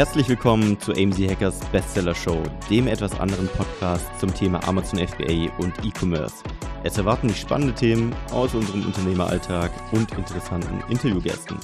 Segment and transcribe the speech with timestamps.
[0.00, 5.54] Herzlich willkommen zu AMZ Hackers Bestseller Show, dem etwas anderen Podcast zum Thema Amazon FBA
[5.58, 6.42] und E-Commerce.
[6.84, 11.58] Es erwarten dich spannende Themen aus unserem Unternehmeralltag und interessanten Interviewgästen.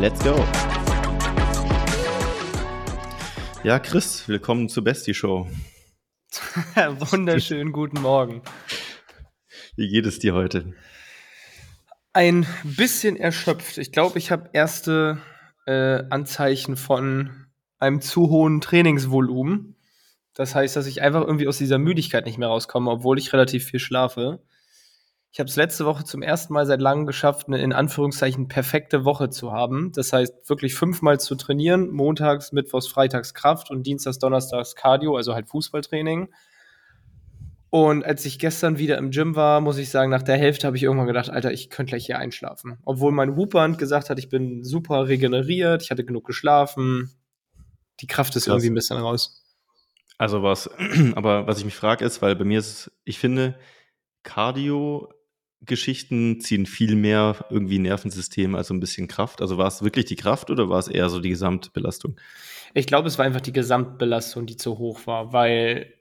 [0.00, 0.42] Let's go!
[3.62, 5.46] Ja, Chris, willkommen zur Bestie Show.
[7.10, 8.40] Wunderschönen guten Morgen.
[9.76, 10.72] Wie geht es dir heute?
[12.14, 13.76] Ein bisschen erschöpft.
[13.76, 15.18] Ich glaube, ich habe erste
[15.66, 17.42] äh, Anzeichen von
[17.82, 19.76] einem zu hohen Trainingsvolumen.
[20.34, 23.64] Das heißt, dass ich einfach irgendwie aus dieser Müdigkeit nicht mehr rauskomme, obwohl ich relativ
[23.64, 24.40] viel schlafe.
[25.32, 29.04] Ich habe es letzte Woche zum ersten Mal seit langem geschafft, eine in Anführungszeichen perfekte
[29.04, 29.90] Woche zu haben.
[29.92, 35.34] Das heißt, wirklich fünfmal zu trainieren, montags, mittwochs, freitags Kraft und dienstags, donnerstags Cardio, also
[35.34, 36.28] halt Fußballtraining.
[37.70, 40.76] Und als ich gestern wieder im Gym war, muss ich sagen, nach der Hälfte habe
[40.76, 42.78] ich irgendwann gedacht, Alter, ich könnte gleich hier einschlafen.
[42.84, 47.10] Obwohl mein Whoopband gesagt hat, ich bin super regeneriert, ich hatte genug geschlafen,
[48.02, 48.52] die Kraft ist Krass.
[48.52, 49.42] irgendwie ein bisschen raus.
[50.18, 50.68] Also was,
[51.14, 53.58] aber was ich mich frage ist, weil bei mir ist, ich finde,
[54.24, 59.40] Cardio-Geschichten ziehen viel mehr irgendwie Nervensystem als so ein bisschen Kraft.
[59.40, 62.20] Also war es wirklich die Kraft oder war es eher so die Gesamtbelastung?
[62.74, 65.94] Ich glaube, es war einfach die Gesamtbelastung, die zu hoch war, weil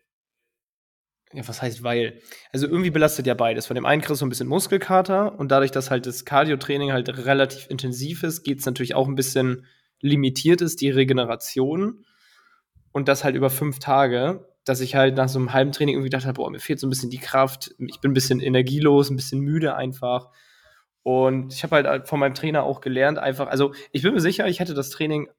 [1.33, 2.19] ja, was heißt weil?
[2.51, 3.67] Also irgendwie belastet ja beides.
[3.67, 7.07] Von dem einen kriegst du ein bisschen Muskelkater und dadurch, dass halt das Cardio-Training halt
[7.25, 9.65] relativ intensiv ist, geht es natürlich auch ein bisschen
[10.01, 12.05] limitiert ist, die Regeneration.
[12.91, 16.09] Und das halt über fünf Tage, dass ich halt nach so einem halben Training irgendwie
[16.09, 19.09] gedacht habe, boah, mir fehlt so ein bisschen die Kraft, ich bin ein bisschen energielos,
[19.09, 20.29] ein bisschen müde einfach.
[21.03, 24.47] Und ich habe halt von meinem Trainer auch gelernt, einfach, also ich bin mir sicher,
[24.47, 25.29] ich hätte das Training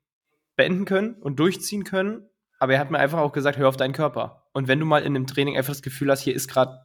[0.57, 3.93] beenden können und durchziehen können, aber er hat mir einfach auch gesagt, hör auf deinen
[3.93, 4.49] Körper.
[4.53, 6.81] Und wenn du mal in einem Training einfach das Gefühl hast, hier ist gerade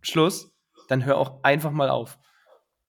[0.00, 0.54] Schluss,
[0.88, 2.18] dann hör auch einfach mal auf.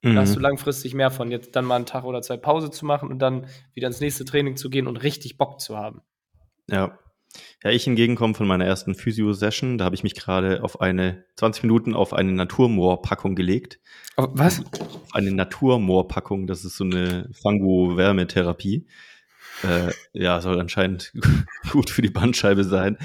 [0.01, 0.15] Mhm.
[0.15, 0.43] Da hast du mhm.
[0.43, 3.47] langfristig mehr von, jetzt dann mal einen Tag oder zwei Pause zu machen und dann
[3.73, 6.01] wieder ins nächste Training zu gehen und richtig Bock zu haben.
[6.69, 6.97] Ja.
[7.63, 9.77] Ja, ich hingegen komme von meiner ersten Physio-Session.
[9.77, 13.79] Da habe ich mich gerade auf eine 20 Minuten auf eine Naturmoor-Packung gelegt.
[14.15, 14.63] Oh, was?
[14.79, 16.47] Auf eine Naturmoor-Packung.
[16.47, 18.87] Das ist so eine Fango-Wärmetherapie.
[19.63, 21.13] Äh, ja, soll anscheinend
[21.71, 22.97] gut für die Bandscheibe sein.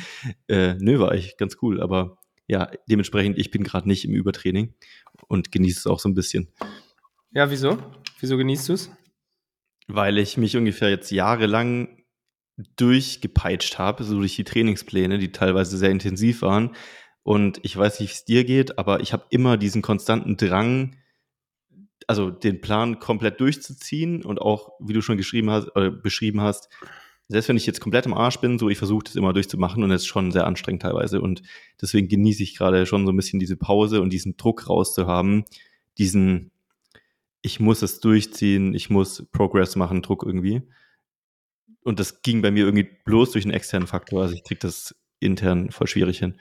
[0.48, 1.82] Äh, nö, war ich ganz cool.
[1.82, 4.74] Aber ja, dementsprechend, ich bin gerade nicht im Übertraining
[5.28, 6.48] und genieße es auch so ein bisschen.
[7.30, 7.78] Ja, wieso?
[8.20, 8.90] Wieso genießt du es?
[9.88, 12.02] Weil ich mich ungefähr jetzt jahrelang
[12.76, 16.74] durchgepeitscht habe, so durch die Trainingspläne, die teilweise sehr intensiv waren.
[17.22, 20.96] Und ich weiß nicht, wie es dir geht, aber ich habe immer diesen konstanten Drang,
[22.06, 26.68] also den Plan komplett durchzuziehen und auch, wie du schon geschrieben hast, äh, beschrieben hast,
[27.28, 29.90] selbst wenn ich jetzt komplett im Arsch bin, so ich versuche das immer durchzumachen und
[29.90, 31.20] es ist schon sehr anstrengend teilweise.
[31.20, 31.42] Und
[31.80, 35.44] deswegen genieße ich gerade schon so ein bisschen diese Pause und diesen Druck rauszuhaben,
[35.98, 36.50] diesen,
[37.40, 40.62] ich muss es durchziehen, ich muss Progress machen, Druck irgendwie.
[41.84, 44.22] Und das ging bei mir irgendwie bloß durch einen externen Faktor.
[44.22, 46.36] Also ich kriege das intern voll schwierig hin.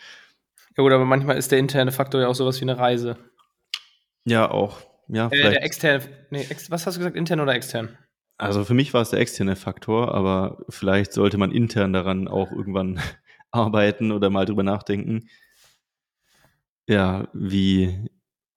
[0.77, 3.17] Ja gut, aber manchmal ist der interne Faktor ja auch sowas wie eine Reise.
[4.25, 4.81] Ja, auch.
[5.07, 7.97] Ja, äh, der externe, nee, ex, was hast du gesagt, intern oder extern?
[8.41, 12.51] Also für mich war es der externe Faktor, aber vielleicht sollte man intern daran auch
[12.51, 12.99] irgendwann
[13.51, 15.29] arbeiten oder mal drüber nachdenken,
[16.87, 18.09] ja, wie,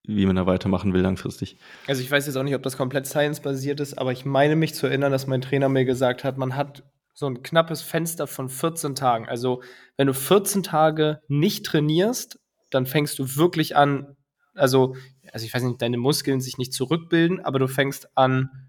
[0.06, 1.58] wie man da weitermachen will langfristig.
[1.86, 4.74] Also ich weiß jetzt auch nicht, ob das komplett science-basiert ist, aber ich meine mich
[4.74, 8.48] zu erinnern, dass mein Trainer mir gesagt hat, man hat so ein knappes Fenster von
[8.48, 9.28] 14 Tagen.
[9.28, 9.62] Also
[9.98, 12.40] wenn du 14 Tage nicht trainierst,
[12.70, 14.16] dann fängst du wirklich an,
[14.54, 14.96] also,
[15.30, 18.63] also ich weiß nicht, deine Muskeln sich nicht zurückbilden, aber du fängst an,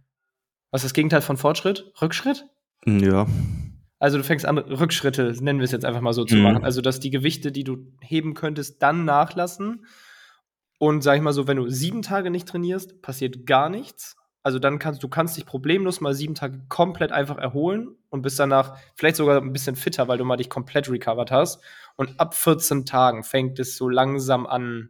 [0.75, 1.89] was ist das Gegenteil von Fortschritt?
[2.01, 2.47] Rückschritt?
[2.85, 3.25] Ja.
[3.97, 6.41] Also du fängst an, Rückschritte, nennen wir es jetzt einfach mal so zu mhm.
[6.41, 6.63] machen.
[6.65, 9.85] Also dass die Gewichte, die du heben könntest, dann nachlassen.
[10.77, 14.17] Und sag ich mal so, wenn du sieben Tage nicht trainierst, passiert gar nichts.
[14.43, 18.37] Also dann kannst du kannst dich problemlos mal sieben Tage komplett einfach erholen und bist
[18.37, 21.63] danach vielleicht sogar ein bisschen fitter, weil du mal dich komplett recovered hast.
[21.95, 24.89] Und ab 14 Tagen fängt es so langsam an,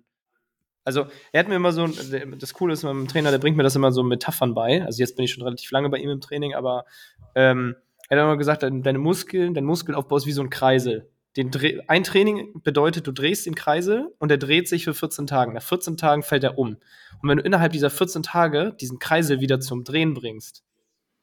[0.85, 3.75] also, er hat mir immer so, das Coole ist, mein Trainer, der bringt mir das
[3.75, 4.85] immer so Metaphern bei.
[4.85, 6.85] Also, jetzt bin ich schon relativ lange bei ihm im Training, aber
[7.33, 7.75] ähm,
[8.07, 11.09] er hat immer gesagt, deine Muskeln, dein Muskelaufbau ist wie so ein Kreisel.
[11.35, 11.51] Den
[11.87, 15.53] ein Training bedeutet, du drehst den Kreisel und der dreht sich für 14 Tage.
[15.53, 16.77] Nach 14 Tagen fällt er um.
[17.21, 20.63] Und wenn du innerhalb dieser 14 Tage diesen Kreisel wieder zum Drehen bringst,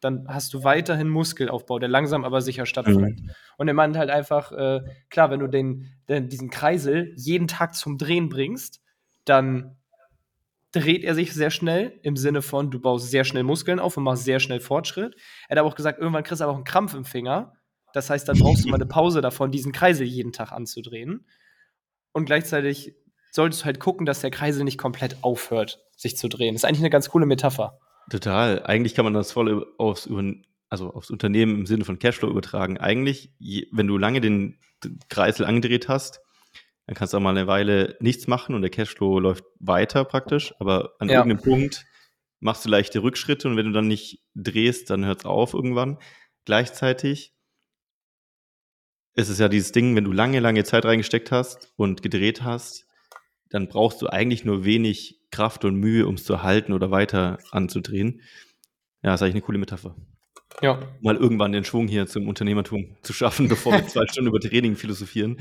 [0.01, 3.21] dann hast du weiterhin Muskelaufbau, der langsam aber sicher stattfindet.
[3.21, 3.31] Mhm.
[3.57, 7.75] Und er meint halt einfach, äh, klar, wenn du den, den, diesen Kreisel jeden Tag
[7.77, 8.82] zum Drehen bringst,
[9.25, 9.77] dann
[10.73, 14.05] dreht er sich sehr schnell im Sinne von, du baust sehr schnell Muskeln auf und
[14.05, 15.15] machst sehr schnell Fortschritt.
[15.49, 17.53] Er hat aber auch gesagt, irgendwann kriegst du aber auch einen Krampf im Finger.
[17.93, 21.27] Das heißt, dann brauchst du mal eine Pause davon, diesen Kreisel jeden Tag anzudrehen.
[22.13, 22.95] Und gleichzeitig
[23.31, 26.55] solltest du halt gucken, dass der Kreisel nicht komplett aufhört, sich zu drehen.
[26.55, 27.79] Das ist eigentlich eine ganz coole Metapher.
[28.11, 28.63] Total.
[28.65, 30.09] Eigentlich kann man das voll aufs,
[30.71, 32.79] also aufs Unternehmen im Sinne von Cashflow übertragen.
[32.79, 33.35] Eigentlich,
[33.73, 34.59] wenn du lange den
[35.11, 36.21] Kreisel angedreht hast,
[36.87, 40.55] dann kannst du auch mal eine Weile nichts machen und der Cashflow läuft weiter praktisch,
[40.59, 41.19] aber an ja.
[41.19, 41.85] irgendeinem Punkt
[42.41, 45.99] machst du leichte Rückschritte und wenn du dann nicht drehst, dann hört es auf irgendwann.
[46.45, 47.35] Gleichzeitig
[49.15, 52.87] ist es ja dieses Ding, wenn du lange, lange Zeit reingesteckt hast und gedreht hast,
[53.51, 57.39] dann brauchst du eigentlich nur wenig Kraft und Mühe, um es zu halten oder weiter
[57.51, 58.23] anzudrehen.
[59.03, 59.97] Ja, ist eigentlich eine coole Metapher.
[60.61, 60.81] Ja.
[61.01, 64.77] Mal irgendwann den Schwung hier zum Unternehmertum zu schaffen, bevor wir zwei Stunden über Training
[64.77, 65.39] philosophieren.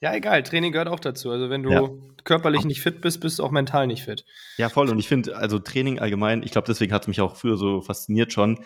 [0.00, 0.42] ja, egal.
[0.42, 1.30] Training gehört auch dazu.
[1.30, 1.90] Also, wenn du ja.
[2.24, 4.24] körperlich nicht fit bist, bist du auch mental nicht fit.
[4.56, 4.88] Ja, voll.
[4.88, 7.80] Und ich finde, also Training allgemein, ich glaube, deswegen hat es mich auch früher so
[7.80, 8.60] fasziniert schon,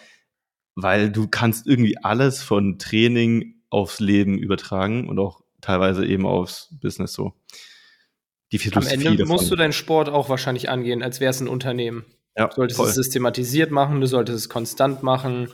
[0.75, 6.69] weil du kannst irgendwie alles von Training aufs Leben übertragen und auch teilweise eben aufs
[6.81, 7.33] Business so.
[8.53, 9.33] Die Philosophie Am Ende davon.
[9.33, 12.05] musst du deinen Sport auch wahrscheinlich angehen, als wäre es ein Unternehmen.
[12.37, 12.89] Ja, du solltest voll.
[12.89, 15.49] es systematisiert machen, du solltest es konstant machen.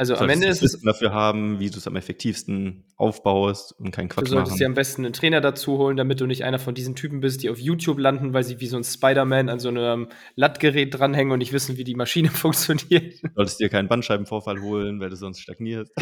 [0.00, 4.08] Also am Ende ist es dafür haben, wie du es am effektivsten aufbaust und keinen
[4.08, 4.26] Quatsch machen.
[4.26, 4.58] Du solltest machen.
[4.58, 7.42] dir am besten einen Trainer dazu holen, damit du nicht einer von diesen Typen bist,
[7.42, 11.32] die auf YouTube landen, weil sie wie so ein Spider-Man an so einem Lattgerät dranhängen
[11.32, 13.20] und nicht wissen, wie die Maschine funktioniert.
[13.24, 15.92] Du solltest dir keinen Bandscheibenvorfall holen, weil du sonst stagnierst.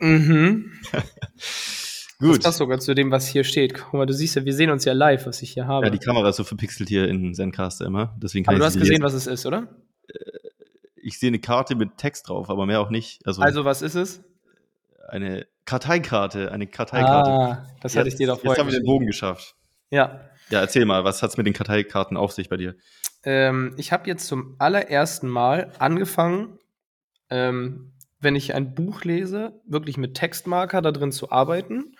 [0.00, 0.72] mhm.
[2.24, 2.38] Gut.
[2.38, 3.74] Das passt sogar zu dem, was hier steht.
[3.74, 5.84] Guck mal, du siehst ja, wir sehen uns ja live, was ich hier habe.
[5.84, 8.16] Ja, die Kamera ist so verpixelt hier in Zencaster immer.
[8.16, 9.68] Deswegen kann aber du hast gesehen, was es ist, oder?
[10.08, 10.14] Äh,
[10.96, 13.26] ich sehe eine Karte mit Text drauf, aber mehr auch nicht.
[13.26, 14.24] Also, also was ist es?
[15.06, 17.30] Eine Karteikarte, eine Karteikarte.
[17.30, 19.54] Ah, das jetzt, hatte ich dir doch vorher Jetzt haben wir den Bogen geschafft.
[19.90, 20.22] Ja.
[20.48, 22.74] Ja, erzähl mal, was hat es mit den Karteikarten auf sich bei dir?
[23.22, 26.58] Ähm, ich habe jetzt zum allerersten Mal angefangen,
[27.28, 31.94] ähm, wenn ich ein Buch lese, wirklich mit Textmarker da drin zu arbeiten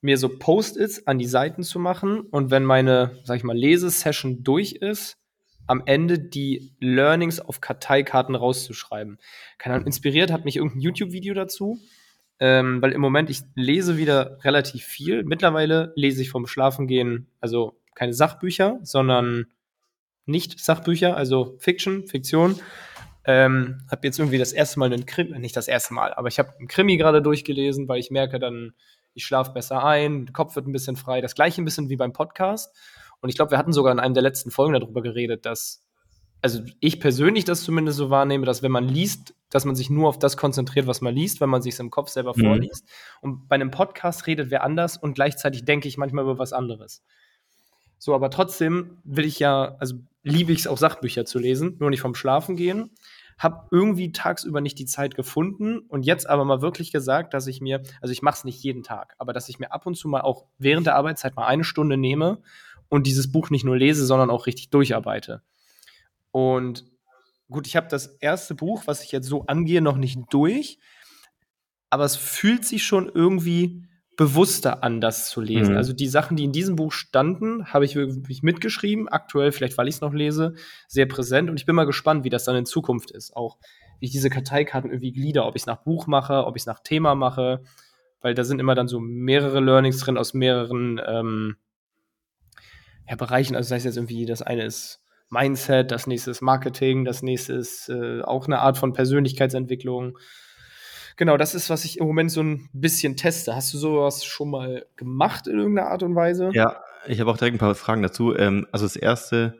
[0.00, 4.42] mir so Post-its an die Seiten zu machen und wenn meine, sag ich mal, Lesesession
[4.44, 5.18] durch ist,
[5.66, 9.18] am Ende die Learnings auf Karteikarten rauszuschreiben.
[9.58, 11.78] Keine Ahnung, inspiriert hat mich irgendein YouTube-Video dazu,
[12.40, 15.24] ähm, weil im Moment ich lese wieder relativ viel.
[15.24, 19.46] Mittlerweile lese ich vom Schlafengehen, also keine Sachbücher, sondern
[20.24, 22.58] nicht Sachbücher, also Fiction, Fiktion.
[23.24, 26.38] Ähm, habe jetzt irgendwie das erste Mal einen Krimi, nicht das erste Mal, aber ich
[26.38, 28.72] habe einen Krimi gerade durchgelesen, weil ich merke, dann
[29.18, 31.20] ich schlafe besser ein, der Kopf wird ein bisschen frei.
[31.20, 32.74] Das gleiche ein bisschen wie beim Podcast.
[33.20, 35.84] Und ich glaube, wir hatten sogar in einem der letzten Folgen darüber geredet, dass,
[36.40, 40.08] also ich persönlich das zumindest so wahrnehme, dass wenn man liest, dass man sich nur
[40.08, 42.42] auf das konzentriert, was man liest, wenn man sich es im Kopf selber mhm.
[42.42, 42.88] vorliest.
[43.20, 47.02] Und bei einem Podcast redet wer anders und gleichzeitig denke ich manchmal über was anderes.
[47.98, 51.90] So, aber trotzdem will ich ja, also liebe ich es auch Sachbücher zu lesen, nur
[51.90, 52.92] nicht vom Schlafen gehen
[53.38, 57.60] habe irgendwie tagsüber nicht die Zeit gefunden und jetzt aber mal wirklich gesagt, dass ich
[57.60, 60.08] mir, also ich mache es nicht jeden Tag, aber dass ich mir ab und zu
[60.08, 62.42] mal auch während der Arbeitszeit mal eine Stunde nehme
[62.88, 65.42] und dieses Buch nicht nur lese, sondern auch richtig durcharbeite.
[66.32, 66.84] Und
[67.48, 70.78] gut, ich habe das erste Buch, was ich jetzt so angehe, noch nicht durch,
[71.90, 73.87] aber es fühlt sich schon irgendwie
[74.18, 75.72] bewusster an, das zu lesen.
[75.72, 75.76] Mhm.
[75.78, 79.08] Also die Sachen, die in diesem Buch standen, habe ich wirklich mitgeschrieben.
[79.08, 80.54] Aktuell, vielleicht weil ich es noch lese,
[80.88, 81.48] sehr präsent.
[81.48, 83.34] Und ich bin mal gespannt, wie das dann in Zukunft ist.
[83.36, 83.58] Auch
[84.00, 86.66] wie ich diese Karteikarten irgendwie glieder, ob ich es nach Buch mache, ob ich es
[86.66, 87.62] nach Thema mache.
[88.20, 91.56] Weil da sind immer dann so mehrere Learnings drin aus mehreren ähm,
[93.08, 93.54] ja, Bereichen.
[93.54, 95.00] Also das heißt jetzt irgendwie, das eine ist
[95.30, 100.18] Mindset, das nächste ist Marketing, das nächste ist äh, auch eine Art von Persönlichkeitsentwicklung
[101.18, 103.54] genau, das ist, was ich im Moment so ein bisschen teste.
[103.54, 106.50] Hast du sowas schon mal gemacht in irgendeiner Art und Weise?
[106.54, 108.34] Ja, ich habe auch direkt ein paar Fragen dazu.
[108.34, 109.58] Ähm, also das erste,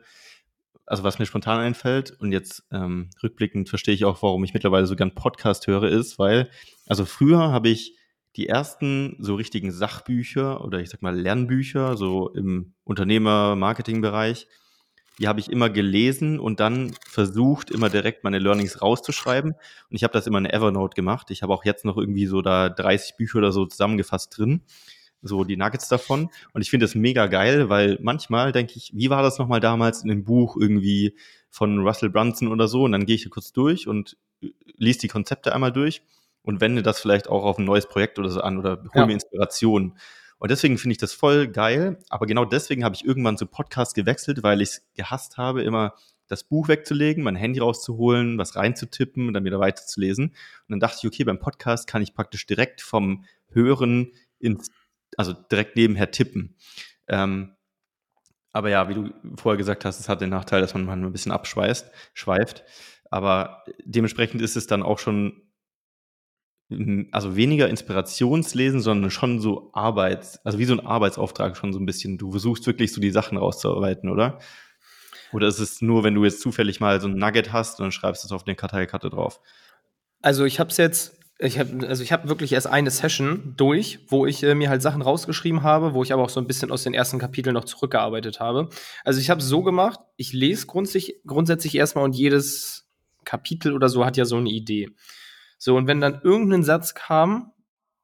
[0.87, 4.87] also was mir spontan einfällt und jetzt ähm, rückblickend verstehe ich auch, warum ich mittlerweile
[4.87, 6.49] so gern Podcast höre, ist, weil,
[6.87, 7.95] also früher habe ich
[8.35, 14.47] die ersten so richtigen Sachbücher oder ich sag mal Lernbücher, so im Unternehmer-Marketing-Bereich,
[15.19, 19.51] die habe ich immer gelesen und dann versucht, immer direkt meine Learnings rauszuschreiben.
[19.51, 21.29] Und ich habe das immer in Evernote gemacht.
[21.29, 24.61] Ich habe auch jetzt noch irgendwie so da 30 Bücher oder so zusammengefasst drin.
[25.21, 26.29] So die Nuggets davon.
[26.53, 30.03] Und ich finde das mega geil, weil manchmal denke ich, wie war das nochmal damals
[30.03, 31.17] in dem Buch irgendwie
[31.49, 32.83] von Russell Brunson oder so?
[32.83, 34.47] Und dann gehe ich da kurz durch und äh,
[34.77, 36.01] liest die Konzepte einmal durch
[36.43, 39.05] und wende das vielleicht auch auf ein neues Projekt oder so an oder hole ja.
[39.05, 39.97] mir Inspiration.
[40.39, 41.99] Und deswegen finde ich das voll geil.
[42.09, 45.93] Aber genau deswegen habe ich irgendwann zu Podcast gewechselt, weil ich es gehasst habe, immer
[46.27, 50.27] das Buch wegzulegen, mein Handy rauszuholen, was reinzutippen und dann wieder weiterzulesen.
[50.27, 50.35] Und
[50.69, 54.71] dann dachte ich, okay, beim Podcast kann ich praktisch direkt vom Hören ins,
[55.17, 56.55] also direkt nebenher tippen.
[57.07, 57.55] Ähm,
[58.53, 61.13] aber ja, wie du vorher gesagt hast, es hat den Nachteil, dass man manchmal ein
[61.13, 62.63] bisschen abschweißt, schweift.
[63.11, 65.48] Aber dementsprechend ist es dann auch schon
[67.11, 71.85] also weniger Inspirationslesen, sondern schon so Arbeits, also wie so ein Arbeitsauftrag schon so ein
[71.85, 72.17] bisschen.
[72.17, 74.39] Du versuchst wirklich so die Sachen rauszuarbeiten, oder?
[75.31, 77.91] Oder ist es nur, wenn du jetzt zufällig mal so ein Nugget hast und dann
[77.91, 79.39] schreibst du es auf eine Karteikarte drauf?
[80.21, 83.99] Also ich habe es jetzt, ich habe also ich habe wirklich erst eine Session durch,
[84.07, 86.71] wo ich äh, mir halt Sachen rausgeschrieben habe, wo ich aber auch so ein bisschen
[86.71, 88.69] aus den ersten Kapiteln noch zurückgearbeitet habe.
[89.03, 92.89] Also ich habe es so gemacht, ich lese grundsätzlich, grundsätzlich erstmal und jedes
[93.23, 94.89] Kapitel oder so hat ja so eine Idee.
[95.59, 97.51] So, und wenn dann irgendein Satz kam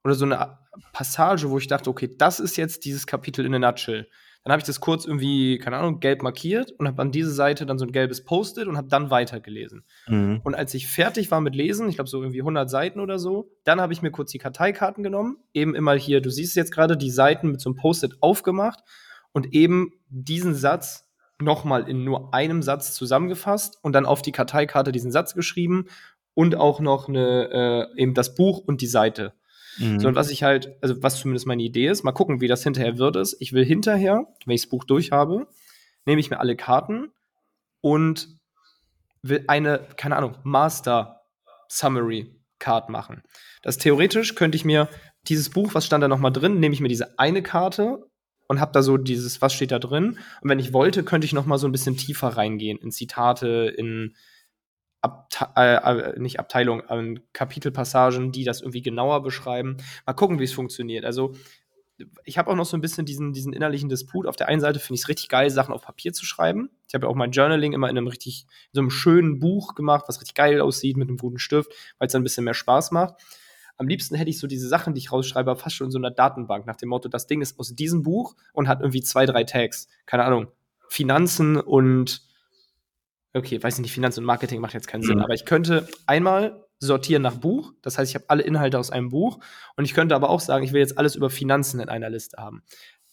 [0.04, 0.60] oder so eine
[0.94, 4.08] Passage, wo ich dachte, okay, das ist jetzt dieses Kapitel in a nutshell,
[4.44, 7.66] dann habe ich das kurz irgendwie, keine Ahnung, gelb markiert und habe an diese Seite
[7.66, 9.86] dann so ein gelbes Post-it und habe dann weitergelesen.
[10.08, 10.42] Mhm.
[10.44, 13.50] Und als ich fertig war mit Lesen, ich glaube so irgendwie 100 Seiten oder so,
[13.64, 16.96] dann habe ich mir kurz die Karteikarten genommen, eben immer hier, du siehst jetzt gerade
[16.96, 18.82] die Seiten mit so einem Post-it aufgemacht
[19.32, 21.10] und eben diesen Satz
[21.42, 25.88] nochmal in nur einem Satz zusammengefasst und dann auf die Karteikarte diesen Satz geschrieben
[26.36, 29.34] und auch noch eine, äh, eben das Buch und die Seite.
[29.80, 30.00] Mhm.
[30.00, 32.64] So, und was ich halt, also was zumindest meine Idee ist, mal gucken, wie das
[32.64, 35.48] hinterher wird, ist, ich will hinterher, wenn ich das Buch durch habe,
[36.06, 37.12] nehme ich mir alle Karten
[37.82, 38.28] und
[39.24, 41.22] will eine, keine Ahnung, Master
[41.68, 43.24] Summary Card machen.
[43.64, 44.88] Das theoretisch könnte ich mir
[45.28, 48.06] dieses Buch, was stand da nochmal drin, nehme ich mir diese eine Karte
[48.48, 50.20] und habe da so dieses, was steht da drin.
[50.42, 54.16] Und wenn ich wollte, könnte ich nochmal so ein bisschen tiefer reingehen in Zitate, in
[55.06, 59.78] Abte äh, äh, nicht Abteilung, äh, Kapitelpassagen, die das irgendwie genauer beschreiben.
[60.06, 61.06] Mal gucken, wie es funktioniert.
[61.06, 61.34] Also
[62.26, 64.28] ich habe auch noch so ein bisschen diesen, diesen innerlichen Disput.
[64.28, 66.70] Auf der einen Seite finde ich es richtig geil, Sachen auf Papier zu schreiben.
[66.88, 69.76] Ich habe ja auch mein Journaling immer in einem richtig, in so einem schönen Buch
[69.76, 72.54] gemacht, was richtig geil aussieht, mit einem guten Stift, weil es dann ein bisschen mehr
[72.54, 73.16] Spaß macht.
[73.78, 76.12] Am liebsten hätte ich so diese Sachen, die ich rausschreibe, fast schon in so einer
[76.12, 79.44] Datenbank, nach dem Motto, das Ding ist aus diesem Buch und hat irgendwie zwei, drei
[79.44, 79.88] Tags.
[80.06, 80.48] Keine Ahnung.
[80.90, 82.22] Finanzen und
[83.36, 85.24] okay, weiß nicht, Finanz und Marketing macht jetzt keinen Sinn, mhm.
[85.24, 89.10] aber ich könnte einmal sortieren nach Buch, das heißt, ich habe alle Inhalte aus einem
[89.10, 89.40] Buch
[89.78, 92.38] und ich könnte aber auch sagen, ich will jetzt alles über Finanzen in einer Liste
[92.38, 92.64] haben.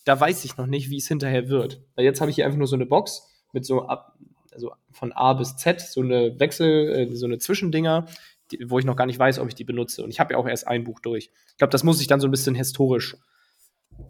[0.04, 1.80] Da weiß ich noch nicht, wie es hinterher wird.
[1.94, 4.18] Weil jetzt habe ich hier einfach nur so eine Box mit so ab,
[4.52, 8.06] also von A bis Z, so eine Wechsel, äh, so eine Zwischendinger,
[8.50, 10.02] die, wo ich noch gar nicht weiß, ob ich die benutze.
[10.02, 11.30] Und ich habe ja auch erst ein Buch durch.
[11.50, 13.16] Ich glaube, das muss ich dann so ein bisschen historisch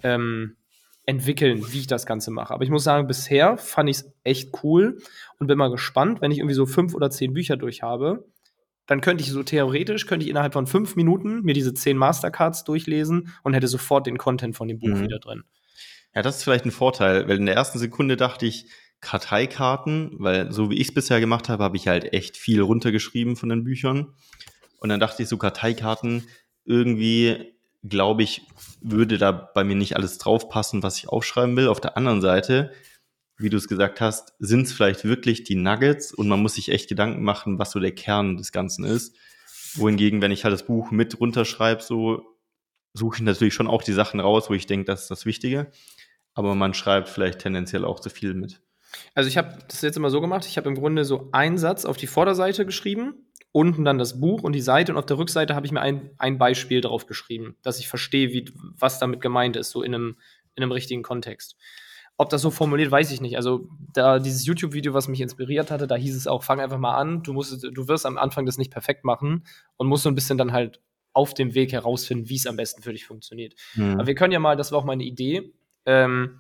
[0.03, 0.57] ähm,
[1.05, 2.55] entwickeln, wie ich das Ganze mache.
[2.55, 4.99] Aber ich muss sagen, bisher fand ich es echt cool
[5.39, 8.25] und bin mal gespannt, wenn ich irgendwie so fünf oder zehn Bücher durch habe,
[8.87, 12.65] dann könnte ich so theoretisch, könnte ich innerhalb von fünf Minuten mir diese zehn Mastercards
[12.65, 15.03] durchlesen und hätte sofort den Content von dem Buch mhm.
[15.03, 15.45] wieder drin.
[16.15, 18.67] Ja, das ist vielleicht ein Vorteil, weil in der ersten Sekunde dachte ich,
[19.01, 23.35] Karteikarten, weil so wie ich es bisher gemacht habe, habe ich halt echt viel runtergeschrieben
[23.35, 24.15] von den Büchern.
[24.79, 26.29] Und dann dachte ich so, Karteikarten,
[26.65, 28.47] irgendwie glaube ich,
[28.81, 31.69] würde da bei mir nicht alles draufpassen, was ich aufschreiben will.
[31.69, 32.73] Auf der anderen Seite,
[33.37, 36.71] wie du es gesagt hast, sind es vielleicht wirklich die Nuggets und man muss sich
[36.71, 39.17] echt Gedanken machen, was so der Kern des Ganzen ist.
[39.75, 42.23] Wohingegen, wenn ich halt das Buch mit runterschreibe, so
[42.95, 45.71] suche ich natürlich schon auch die Sachen raus, wo ich denke, das ist das Wichtige.
[46.35, 48.63] Aber man schreibt vielleicht tendenziell auch zu viel mit.
[49.15, 51.85] Also ich habe das jetzt immer so gemacht, ich habe im Grunde so einen Satz
[51.85, 55.55] auf die Vorderseite geschrieben unten dann das Buch und die Seite und auf der Rückseite
[55.55, 59.57] habe ich mir ein, ein Beispiel drauf geschrieben, dass ich verstehe, wie, was damit gemeint
[59.57, 60.17] ist, so in einem,
[60.55, 61.57] in einem richtigen Kontext.
[62.17, 63.37] Ob das so formuliert, weiß ich nicht.
[63.37, 66.95] Also, da dieses YouTube-Video, was mich inspiriert hatte, da hieß es auch, fang einfach mal
[66.95, 67.23] an.
[67.23, 69.45] Du, musst, du wirst am Anfang das nicht perfekt machen
[69.77, 70.81] und musst so ein bisschen dann halt
[71.15, 73.55] auf dem Weg herausfinden, wie es am besten für dich funktioniert.
[73.75, 73.95] Mhm.
[73.95, 75.53] Aber wir können ja mal, das war auch meine Idee,
[75.85, 76.39] ähm,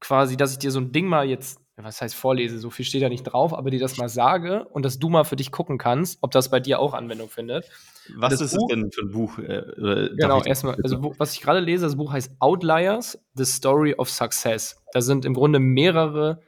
[0.00, 3.02] quasi, dass ich dir so ein Ding mal jetzt was heißt vorlese, so viel steht
[3.02, 5.76] da nicht drauf, aber dir das mal sage und dass du mal für dich gucken
[5.76, 7.68] kannst, ob das bei dir auch Anwendung findet.
[8.16, 9.38] Was ist Buch, es denn für ein Buch?
[9.38, 14.08] Äh, genau, erstmal, also was ich gerade lese, das Buch heißt Outliers, The Story of
[14.08, 14.80] Success.
[14.92, 16.42] Da sind im Grunde mehrere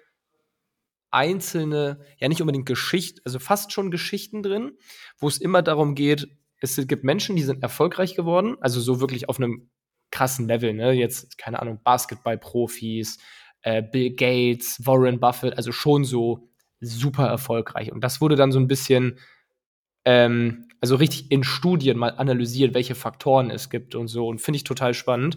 [1.11, 4.79] einzelne, ja nicht unbedingt Geschichten, also fast schon Geschichten drin,
[5.19, 6.29] wo es immer darum geht,
[6.61, 9.71] es gibt Menschen, die sind erfolgreich geworden, also so wirklich auf einem
[10.11, 10.93] krassen Level, ne?
[10.93, 13.19] Jetzt, keine Ahnung, Basketballprofis,
[13.67, 16.49] äh, Bill Gates, Warren Buffett, also schon so
[16.81, 17.91] super erfolgreich.
[17.91, 19.19] Und das wurde dann so ein bisschen,
[20.05, 24.29] ähm, also richtig in Studien mal analysiert, welche Faktoren es gibt und so.
[24.29, 25.37] Und finde ich total spannend.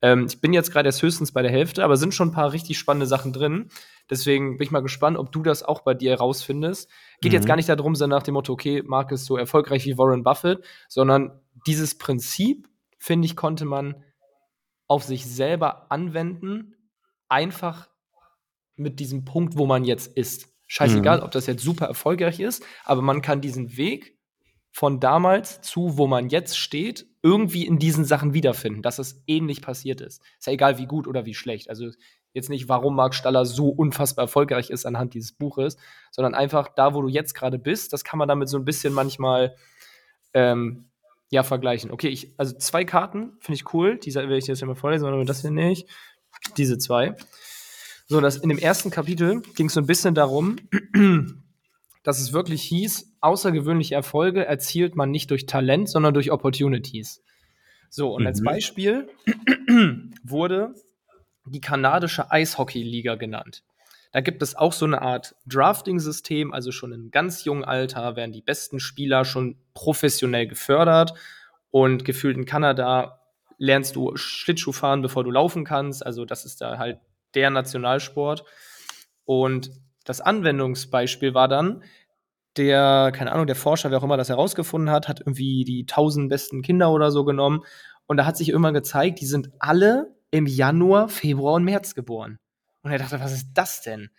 [0.00, 2.54] Ähm, ich bin jetzt gerade erst höchstens bei der Hälfte, aber sind schon ein paar
[2.54, 3.68] richtig spannende Sachen drin.
[4.08, 6.88] Deswegen bin ich mal gespannt, ob du das auch bei dir herausfindest.
[7.20, 7.36] Geht mhm.
[7.36, 10.22] jetzt gar nicht darum, so nach dem Motto, okay, Mark ist so erfolgreich wie Warren
[10.22, 14.02] Buffett, sondern dieses Prinzip, finde ich, konnte man
[14.88, 16.75] auf sich selber anwenden
[17.28, 17.88] einfach
[18.76, 20.48] mit diesem Punkt, wo man jetzt ist.
[20.68, 21.24] Scheißegal, mhm.
[21.24, 24.18] ob das jetzt super erfolgreich ist, aber man kann diesen Weg
[24.72, 29.62] von damals zu, wo man jetzt steht, irgendwie in diesen Sachen wiederfinden, dass es ähnlich
[29.62, 30.22] passiert ist.
[30.38, 31.70] Ist ja egal, wie gut oder wie schlecht.
[31.70, 31.90] Also
[32.34, 35.78] jetzt nicht, warum Marc Staller so unfassbar erfolgreich ist anhand dieses Buches,
[36.10, 38.92] sondern einfach da, wo du jetzt gerade bist, das kann man damit so ein bisschen
[38.92, 39.56] manchmal
[40.34, 40.90] ähm,
[41.30, 41.90] ja vergleichen.
[41.90, 45.24] Okay, ich, also zwei Karten finde ich cool, die will ich jetzt immer vorlesen, aber
[45.24, 45.88] das hier nicht
[46.56, 47.14] diese zwei.
[48.08, 50.56] So, das in dem ersten Kapitel ging es so ein bisschen darum,
[52.04, 57.22] dass es wirklich hieß, außergewöhnliche Erfolge erzielt man nicht durch Talent, sondern durch Opportunities.
[57.90, 58.28] So, und mhm.
[58.28, 59.08] als Beispiel
[60.22, 60.74] wurde
[61.46, 63.64] die kanadische Eishockey-Liga genannt.
[64.12, 68.32] Da gibt es auch so eine Art Drafting-System, also schon in ganz jungen Alter werden
[68.32, 71.14] die besten Spieler schon professionell gefördert
[71.70, 73.20] und gefühlt in Kanada
[73.58, 76.04] lernst du Schlittschuh fahren, bevor du laufen kannst.
[76.04, 76.98] Also das ist da halt
[77.34, 78.44] der Nationalsport.
[79.24, 79.70] Und
[80.04, 81.82] das Anwendungsbeispiel war dann,
[82.56, 86.28] der, keine Ahnung, der Forscher, wer auch immer das herausgefunden hat, hat irgendwie die tausend
[86.28, 87.64] besten Kinder oder so genommen.
[88.06, 92.38] Und da hat sich immer gezeigt, die sind alle im Januar, Februar und März geboren.
[92.82, 94.10] Und er dachte, was ist das denn?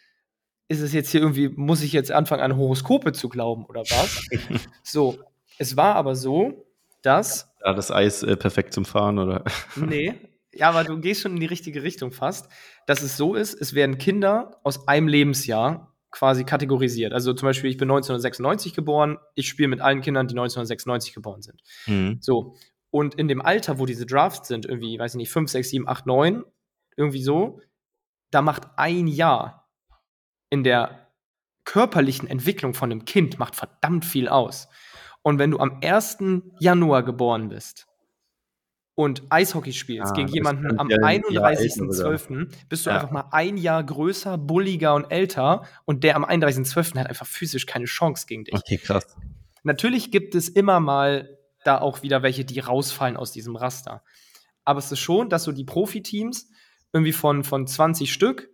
[0.67, 4.27] Ist es jetzt hier irgendwie, muss ich jetzt anfangen, an Horoskope zu glauben oder was?
[4.83, 5.17] so,
[5.57, 6.65] es war aber so,
[7.01, 7.46] dass.
[7.63, 9.43] Ja, das Eis äh, perfekt zum Fahren, oder?
[9.75, 10.15] nee,
[10.53, 12.49] ja, aber du gehst schon in die richtige Richtung fast,
[12.87, 17.13] dass es so ist, es werden Kinder aus einem Lebensjahr quasi kategorisiert.
[17.13, 21.41] Also zum Beispiel, ich bin 1996 geboren, ich spiele mit allen Kindern, die 1996 geboren
[21.41, 21.61] sind.
[21.85, 22.17] Mhm.
[22.21, 22.55] So.
[22.89, 25.87] Und in dem Alter, wo diese Drafts sind, irgendwie, weiß ich nicht, 5, 6, 7,
[25.87, 26.43] 8, 9,
[26.95, 27.59] irgendwie so,
[28.31, 29.69] da macht ein Jahr
[30.49, 31.07] in der
[31.65, 34.69] körperlichen Entwicklung von einem Kind macht verdammt viel aus.
[35.27, 36.19] Und wenn du am 1.
[36.57, 37.85] Januar geboren bist,
[38.95, 42.95] und Eishockey spielst ah, gegen jemanden am 31.12., bist du ja.
[42.95, 46.97] einfach mal ein Jahr größer, bulliger und älter und der am 31.12.
[46.97, 48.55] hat einfach physisch keine Chance gegen dich.
[48.55, 49.17] Okay, krass.
[49.63, 54.05] Natürlich gibt es immer mal da auch wieder welche, die rausfallen aus diesem Raster.
[54.63, 56.49] Aber es ist schon, dass so die Profiteams
[56.93, 58.49] irgendwie von, von 20 Stück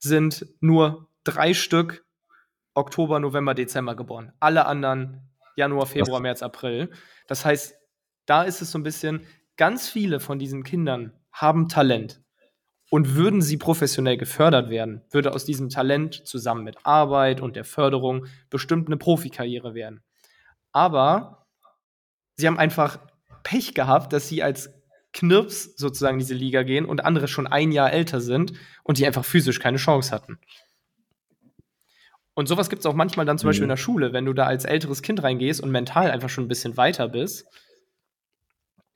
[0.00, 2.04] sind nur drei Stück
[2.74, 4.32] Oktober, November, Dezember geboren.
[4.40, 5.25] Alle anderen
[5.56, 6.90] Januar, Februar, März, April.
[7.26, 7.74] Das heißt,
[8.26, 12.22] da ist es so ein bisschen, ganz viele von diesen Kindern haben Talent.
[12.88, 17.64] Und würden sie professionell gefördert werden, würde aus diesem Talent zusammen mit Arbeit und der
[17.64, 20.04] Förderung bestimmt eine Profikarriere werden.
[20.70, 21.46] Aber
[22.36, 23.00] sie haben einfach
[23.42, 24.70] Pech gehabt, dass sie als
[25.12, 28.52] Knirps sozusagen in diese Liga gehen und andere schon ein Jahr älter sind
[28.84, 30.38] und die einfach physisch keine Chance hatten.
[32.36, 33.50] Und sowas gibt es auch manchmal dann zum mhm.
[33.50, 36.44] Beispiel in der Schule, wenn du da als älteres Kind reingehst und mental einfach schon
[36.44, 37.46] ein bisschen weiter bist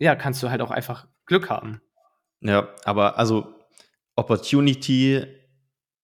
[0.00, 1.80] ja, kannst du halt auch einfach Glück haben.
[2.40, 3.54] Ja, aber also
[4.16, 5.24] Opportunity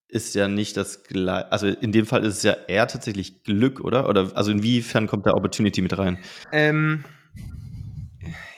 [0.09, 1.51] ist ja nicht das gleiche.
[1.51, 4.09] Also in dem Fall ist es ja eher tatsächlich Glück, oder?
[4.09, 6.19] Oder also inwiefern kommt da Opportunity mit rein?
[6.53, 7.05] Ähm,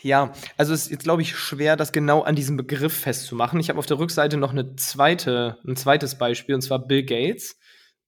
[0.03, 3.61] ja, also es ist jetzt, glaube ich, schwer, das genau an diesem Begriff festzumachen.
[3.61, 7.59] Ich habe auf der Rückseite noch eine zweite, ein zweites Beispiel, und zwar Bill Gates.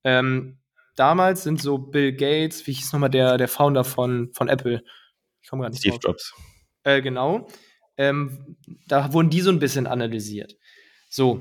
[0.02, 0.58] Ähm,
[1.00, 4.84] damals sind so Bill Gates, wie hieß nochmal der, der Founder von, von Apple?
[5.40, 6.04] Ich komme gar nicht Steve drauf.
[6.04, 6.34] Jobs.
[6.84, 7.48] Äh, genau.
[7.96, 10.56] Ähm, da wurden die so ein bisschen analysiert.
[11.08, 11.40] So.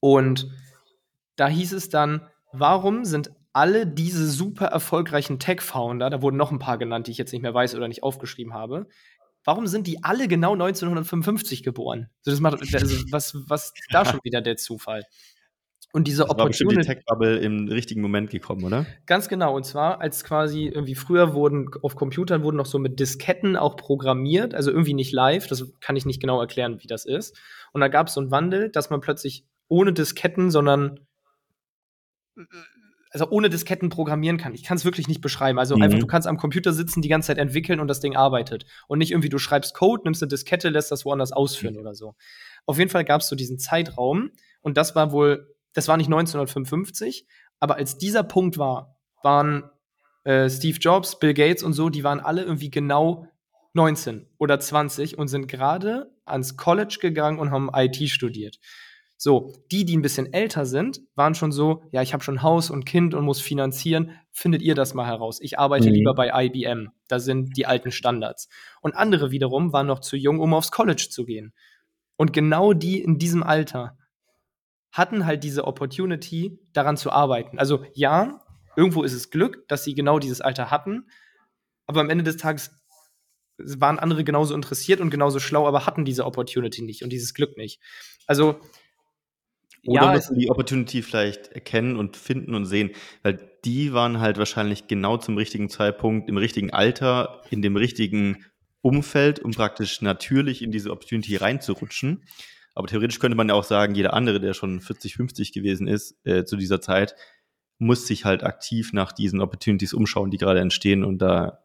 [0.00, 0.50] Und
[1.36, 6.58] da hieß es dann, warum sind alle diese super erfolgreichen Tech-Founder, da wurden noch ein
[6.58, 8.88] paar genannt, die ich jetzt nicht mehr weiß oder nicht aufgeschrieben habe,
[9.44, 12.10] warum sind die alle genau 1955 geboren?
[12.26, 15.04] Also das macht, also was, was da schon wieder der Zufall?
[15.96, 16.64] Und diese das Opportunity.
[16.66, 18.84] War bestimmt die Tech-Bubble im richtigen Moment gekommen, oder?
[19.06, 19.56] Ganz genau.
[19.56, 23.76] Und zwar, als quasi irgendwie früher wurden auf Computern wurden noch so mit Disketten auch
[23.76, 27.40] programmiert, also irgendwie nicht live, das kann ich nicht genau erklären, wie das ist.
[27.72, 31.00] Und da gab es so einen Wandel, dass man plötzlich ohne Disketten, sondern
[33.10, 34.52] also ohne Disketten programmieren kann.
[34.52, 35.58] Ich kann es wirklich nicht beschreiben.
[35.58, 35.82] Also mhm.
[35.82, 38.66] einfach, du kannst am Computer sitzen, die ganze Zeit entwickeln und das Ding arbeitet.
[38.86, 41.80] Und nicht irgendwie, du schreibst Code, nimmst eine Diskette, lässt das woanders ausführen mhm.
[41.80, 42.16] oder so.
[42.66, 44.30] Auf jeden Fall gab es so diesen Zeitraum
[44.60, 47.26] und das war wohl das war nicht 1955,
[47.60, 49.70] aber als dieser Punkt war, waren
[50.24, 53.26] äh, Steve Jobs, Bill Gates und so, die waren alle irgendwie genau
[53.74, 58.58] 19 oder 20 und sind gerade ans College gegangen und haben IT studiert.
[59.18, 62.70] So, die, die ein bisschen älter sind, waren schon so, ja, ich habe schon Haus
[62.70, 65.40] und Kind und muss finanzieren, findet ihr das mal heraus.
[65.42, 65.94] Ich arbeite mhm.
[65.94, 68.48] lieber bei IBM, da sind die alten Standards.
[68.80, 71.52] Und andere wiederum waren noch zu jung, um aufs College zu gehen.
[72.16, 73.98] Und genau die in diesem Alter
[74.96, 77.58] hatten halt diese Opportunity, daran zu arbeiten.
[77.58, 78.40] Also ja,
[78.76, 81.06] irgendwo ist es Glück, dass sie genau dieses Alter hatten,
[81.86, 82.70] aber am Ende des Tages
[83.58, 87.56] waren andere genauso interessiert und genauso schlau, aber hatten diese Opportunity nicht und dieses Glück
[87.56, 87.80] nicht.
[88.26, 88.60] Also
[89.86, 92.90] oder ja, müssen die Opportunity vielleicht erkennen und finden und sehen,
[93.22, 98.44] weil die waren halt wahrscheinlich genau zum richtigen Zeitpunkt, im richtigen Alter, in dem richtigen
[98.80, 102.24] Umfeld, um praktisch natürlich in diese Opportunity reinzurutschen.
[102.76, 106.14] Aber theoretisch könnte man ja auch sagen, jeder andere, der schon 40, 50 gewesen ist
[106.26, 107.16] äh, zu dieser Zeit,
[107.78, 111.64] muss sich halt aktiv nach diesen Opportunities umschauen, die gerade entstehen und da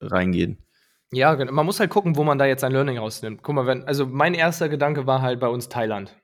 [0.00, 0.64] reingehen.
[1.12, 1.50] Ja, genau.
[1.50, 3.42] man muss halt gucken, wo man da jetzt ein Learning rausnimmt.
[3.42, 6.16] Guck mal, wenn, also mein erster Gedanke war halt bei uns Thailand.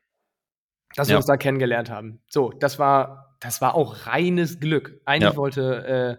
[0.94, 2.22] dass wir uns da kennengelernt haben.
[2.28, 5.00] So, das war, das war auch reines Glück.
[5.04, 5.36] Eigentlich ja.
[5.36, 6.18] wollte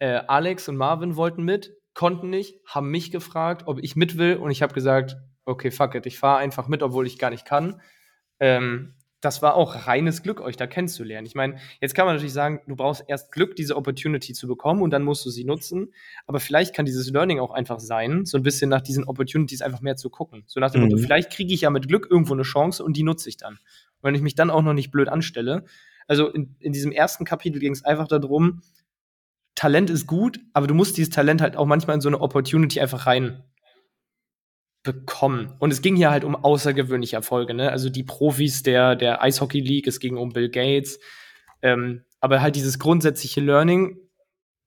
[0.00, 4.16] äh, äh, Alex und Marvin wollten mit, konnten nicht, haben mich gefragt, ob ich mit
[4.16, 5.16] will und ich habe gesagt,
[5.50, 7.80] okay, fuck it, ich fahre einfach mit, obwohl ich gar nicht kann.
[8.38, 11.26] Ähm, das war auch reines Glück, euch da kennenzulernen.
[11.26, 14.80] Ich meine, jetzt kann man natürlich sagen, du brauchst erst Glück, diese Opportunity zu bekommen
[14.80, 15.92] und dann musst du sie nutzen.
[16.26, 19.82] Aber vielleicht kann dieses Learning auch einfach sein, so ein bisschen nach diesen Opportunities einfach
[19.82, 20.44] mehr zu gucken.
[20.46, 20.88] So nach dem mhm.
[20.88, 23.54] Motto, vielleicht kriege ich ja mit Glück irgendwo eine Chance und die nutze ich dann.
[23.54, 25.64] Und wenn ich mich dann auch noch nicht blöd anstelle.
[26.06, 28.62] Also in, in diesem ersten Kapitel ging es einfach darum,
[29.54, 32.80] Talent ist gut, aber du musst dieses Talent halt auch manchmal in so eine Opportunity
[32.80, 33.44] einfach rein
[34.82, 35.54] bekommen.
[35.58, 37.70] Und es ging hier halt um außergewöhnliche Erfolge, ne?
[37.70, 40.98] Also die Profis der, der Eishockey League, es ging um Bill Gates.
[41.62, 43.98] Ähm, aber halt dieses grundsätzliche Learning,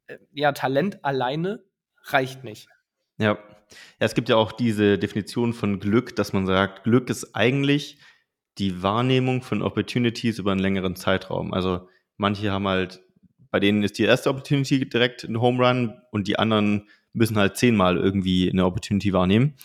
[0.07, 1.63] äh, ja, Talent alleine
[2.05, 2.67] reicht nicht.
[3.17, 3.37] Ja.
[3.99, 7.97] Ja, es gibt ja auch diese Definition von Glück, dass man sagt, Glück ist eigentlich
[8.59, 11.53] die Wahrnehmung von Opportunities über einen längeren Zeitraum.
[11.53, 13.01] Also manche haben halt,
[13.49, 17.57] bei denen ist die erste Opportunity direkt ein Home Run und die anderen müssen halt
[17.57, 19.55] zehnmal irgendwie eine Opportunity wahrnehmen.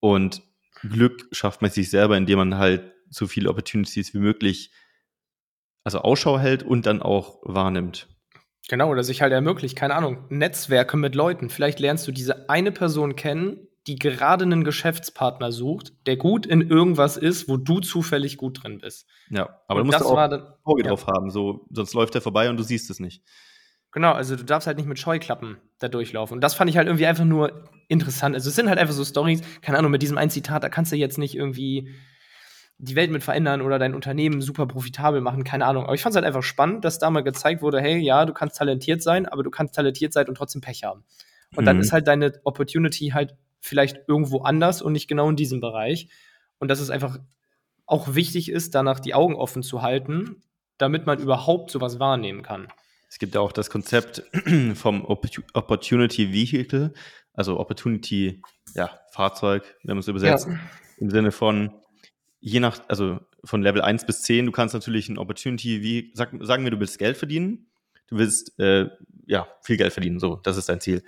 [0.00, 0.42] Und
[0.82, 4.70] Glück schafft man sich selber, indem man halt so viele Opportunities wie möglich,
[5.84, 8.08] also Ausschau hält und dann auch wahrnimmt.
[8.68, 11.48] Genau, oder sich halt ermöglicht, keine Ahnung, Netzwerke mit Leuten.
[11.48, 16.60] Vielleicht lernst du diese eine Person kennen, die gerade einen Geschäftspartner sucht, der gut in
[16.60, 19.06] irgendwas ist, wo du zufällig gut drin bist.
[19.30, 20.88] Ja, aber und du musst auch ein Auge ja.
[20.90, 23.22] drauf haben, so, sonst läuft er vorbei und du siehst es nicht.
[23.92, 26.34] Genau, also du darfst halt nicht mit Scheuklappen da durchlaufen.
[26.36, 28.34] Und das fand ich halt irgendwie einfach nur interessant.
[28.34, 30.92] Also es sind halt einfach so Stories, keine Ahnung, mit diesem einen Zitat, da kannst
[30.92, 31.94] du jetzt nicht irgendwie
[32.78, 35.84] die Welt mit verändern oder dein Unternehmen super profitabel machen, keine Ahnung.
[35.84, 38.32] Aber ich fand es halt einfach spannend, dass da mal gezeigt wurde, hey, ja, du
[38.32, 41.04] kannst talentiert sein, aber du kannst talentiert sein und trotzdem Pech haben.
[41.56, 41.66] Und mhm.
[41.66, 46.08] dann ist halt deine Opportunity halt vielleicht irgendwo anders und nicht genau in diesem Bereich.
[46.58, 47.18] Und dass es einfach
[47.86, 50.42] auch wichtig ist, danach die Augen offen zu halten,
[50.76, 52.68] damit man überhaupt sowas wahrnehmen kann.
[53.08, 54.22] Es gibt auch das Konzept
[54.74, 56.92] vom Opportunity Vehicle,
[57.32, 58.42] also Opportunity,
[58.74, 60.58] ja, Fahrzeug, wenn man es übersetzt, ja.
[60.98, 61.72] im Sinne von,
[62.40, 66.30] je nach, also von Level 1 bis 10, du kannst natürlich ein Opportunity, wie, sag,
[66.40, 67.66] sagen wir, du willst Geld verdienen,
[68.08, 68.88] du willst, äh,
[69.26, 71.02] ja, viel Geld verdienen, so, das ist dein Ziel.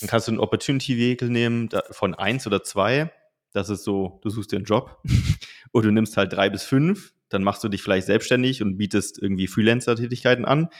[0.00, 3.12] Dann kannst du ein Opportunity Vehicle nehmen da, von 1 oder 2,
[3.52, 5.00] das ist so, du suchst dir einen Job,
[5.72, 9.20] oder du nimmst halt 3 bis 5, dann machst du dich vielleicht selbstständig und bietest
[9.22, 10.70] irgendwie Freelancer-Tätigkeiten an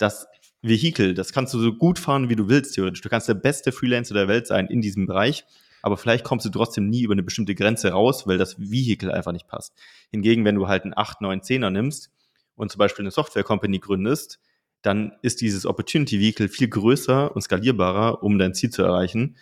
[0.00, 0.26] das
[0.62, 3.00] Vehikel, das kannst du so gut fahren, wie du willst, theoretisch.
[3.00, 5.44] Du kannst der beste Freelancer der Welt sein in diesem Bereich,
[5.82, 9.32] aber vielleicht kommst du trotzdem nie über eine bestimmte Grenze raus, weil das Vehikel einfach
[9.32, 9.74] nicht passt.
[10.10, 12.10] Hingegen, wenn du halt einen 8, 9, 10er nimmst
[12.56, 14.38] und zum Beispiel eine Software-Company gründest,
[14.82, 19.36] dann ist dieses Opportunity Vehicle viel größer und skalierbarer, um dein Ziel zu erreichen.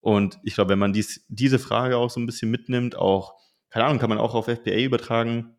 [0.00, 3.34] Und ich glaube, wenn man dies, diese Frage auch so ein bisschen mitnimmt, auch,
[3.70, 5.56] keine Ahnung, kann man auch auf FBA übertragen,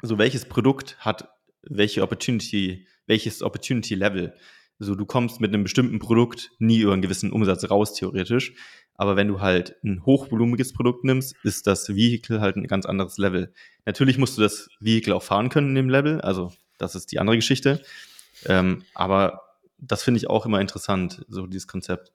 [0.00, 1.28] so welches Produkt hat
[1.62, 4.34] welche Opportunity welches Opportunity Level.
[4.80, 8.54] Also du kommst mit einem bestimmten Produkt nie über einen gewissen Umsatz raus, theoretisch.
[8.94, 13.16] Aber wenn du halt ein hochvolumiges Produkt nimmst, ist das Vehicle halt ein ganz anderes
[13.18, 13.52] Level.
[13.86, 17.18] Natürlich musst du das Vehicle auch fahren können in dem Level, also das ist die
[17.18, 17.82] andere Geschichte.
[18.46, 19.42] Ähm, aber
[19.78, 22.12] das finde ich auch immer interessant, so dieses Konzept.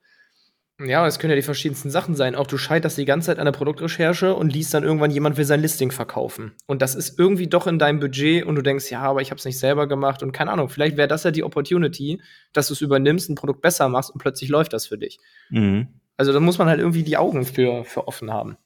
[0.79, 2.35] Ja, es können ja die verschiedensten Sachen sein.
[2.35, 5.45] Auch du scheiterst die ganze Zeit an der Produktrecherche und liest dann irgendwann, jemand will
[5.45, 6.53] sein Listing verkaufen.
[6.67, 9.39] Und das ist irgendwie doch in deinem Budget und du denkst, ja, aber ich habe
[9.39, 12.21] es nicht selber gemacht und keine Ahnung, vielleicht wäre das ja die Opportunity,
[12.53, 15.19] dass du es übernimmst, ein Produkt besser machst und plötzlich läuft das für dich.
[15.49, 15.87] Mhm.
[16.15, 18.57] Also da muss man halt irgendwie die Augen für, für offen haben.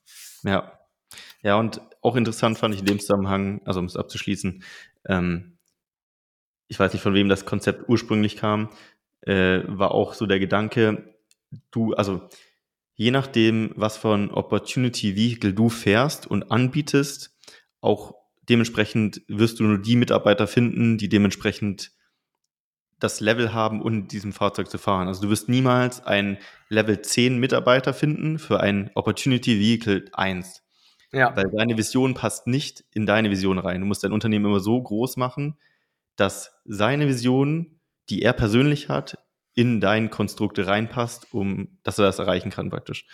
[0.44, 0.80] Ja.
[1.44, 4.64] Ja, und auch interessant fand ich in dem Zusammenhang, also um es abzuschließen,
[5.06, 5.58] ähm,
[6.68, 8.70] ich weiß nicht, von wem das Konzept ursprünglich kam,
[9.22, 11.11] äh, war auch so der Gedanke,
[11.72, 12.28] du, also
[12.96, 17.36] je nachdem, was von Opportunity Vehicle du fährst und anbietest,
[17.80, 18.16] auch
[18.50, 21.92] dementsprechend wirst du nur die Mitarbeiter finden, die dementsprechend
[23.00, 25.08] das Level haben, um in diesem Fahrzeug zu fahren.
[25.08, 26.38] Also du wirst niemals ein
[26.70, 30.64] Level 10 Mitarbeiter finden für ein Opportunity Vehicle 1.
[31.12, 31.36] Ja.
[31.36, 33.82] Weil deine Vision passt nicht in deine Vision rein.
[33.82, 35.58] Du musst dein Unternehmen immer so groß machen,
[36.16, 39.18] dass seine Vision, die er persönlich hat,
[39.54, 43.06] in dein Konstrukt reinpasst, um dass er das erreichen kann praktisch.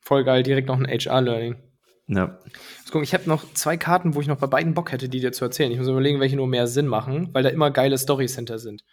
[0.00, 1.56] Voll geil, direkt noch ein HR-Learning.
[2.08, 2.38] Ja.
[2.90, 5.32] Guck, ich habe noch zwei Karten, wo ich noch bei beiden Bock hätte, die dir
[5.32, 5.70] zu erzählen.
[5.70, 8.84] Ich muss überlegen, welche nur mehr Sinn machen, weil da immer geile Stories hinter sind.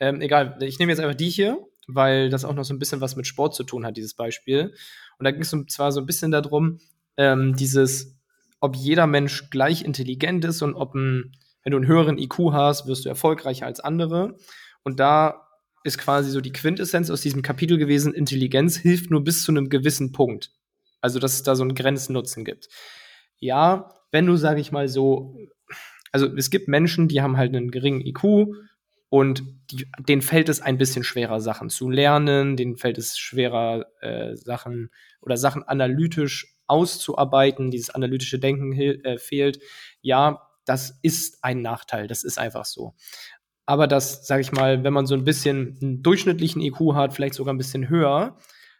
[0.00, 3.00] Ähm, egal, ich nehme jetzt einfach die hier, weil das auch noch so ein bisschen
[3.00, 4.74] was mit Sport zu tun hat, dieses Beispiel.
[5.18, 6.80] Und da ging es zwar so ein bisschen darum,
[7.16, 8.16] ähm, dieses,
[8.60, 11.32] ob jeder Mensch gleich intelligent ist und ob ein,
[11.62, 14.36] wenn du einen höheren IQ hast, wirst du erfolgreicher als andere.
[14.82, 15.44] Und da
[15.84, 19.68] ist quasi so die Quintessenz aus diesem Kapitel gewesen, Intelligenz hilft nur bis zu einem
[19.68, 20.50] gewissen Punkt.
[21.00, 22.68] Also, dass es da so einen Grenznutzen gibt.
[23.38, 25.36] Ja, wenn du, sage ich mal so,
[26.10, 28.54] also es gibt Menschen, die haben halt einen geringen IQ
[29.10, 33.86] und die, denen fällt es ein bisschen schwerer, Sachen zu lernen, denen fällt es schwerer,
[34.00, 39.60] äh, Sachen oder Sachen analytisch auszuarbeiten, dieses analytische Denken äh, fehlt.
[40.00, 42.94] Ja, das ist ein Nachteil, das ist einfach so.
[43.66, 47.34] Aber das, sage ich mal, wenn man so ein bisschen einen durchschnittlichen IQ hat, vielleicht
[47.34, 48.36] sogar ein bisschen höher,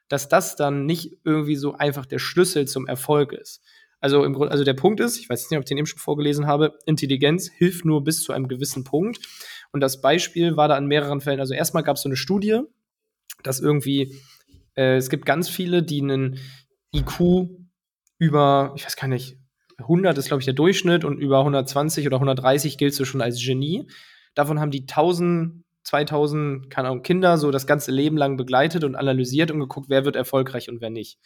[0.09, 3.62] dass das dann nicht irgendwie so einfach der Schlüssel zum Erfolg ist.
[4.01, 5.99] Also im Grunde, also der Punkt ist, ich weiß nicht, ob ich den eben schon
[5.99, 9.18] vorgelesen habe, Intelligenz hilft nur bis zu einem gewissen Punkt.
[9.73, 11.40] Und das Beispiel war da an mehreren Fällen.
[11.40, 12.61] Also erstmal gab es so eine Studie,
[13.42, 14.14] dass irgendwie,
[14.77, 16.38] äh, es gibt ganz viele, die einen
[16.94, 17.49] IQ
[18.18, 19.38] über, ich weiß gar nicht,
[19.79, 23.42] 100 ist, glaube ich, der Durchschnitt und über 120 oder 130 gilt du schon als
[23.42, 23.87] Genie.
[24.35, 28.97] Davon haben die 1000, 2000, keine Ahnung, Kinder so das ganze Leben lang begleitet und
[28.97, 31.18] analysiert und geguckt, wer wird erfolgreich und wer nicht.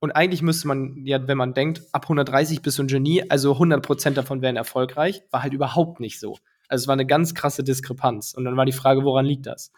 [0.00, 3.52] Und eigentlich müsste man, ja, wenn man denkt, ab 130 bist du ein Genie, also
[3.52, 6.38] 100% davon wären erfolgreich, war halt überhaupt nicht so.
[6.66, 8.34] Also es war eine ganz krasse Diskrepanz.
[8.34, 9.70] Und dann war die Frage, woran liegt das?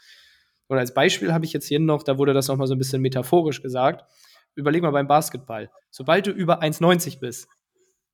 [0.66, 3.02] Und als Beispiel habe ich jetzt hier noch, da wurde das nochmal so ein bisschen
[3.02, 4.04] metaphorisch gesagt.
[4.54, 5.70] Überleg mal beim Basketball.
[5.90, 7.48] Sobald du über 1,90 bist,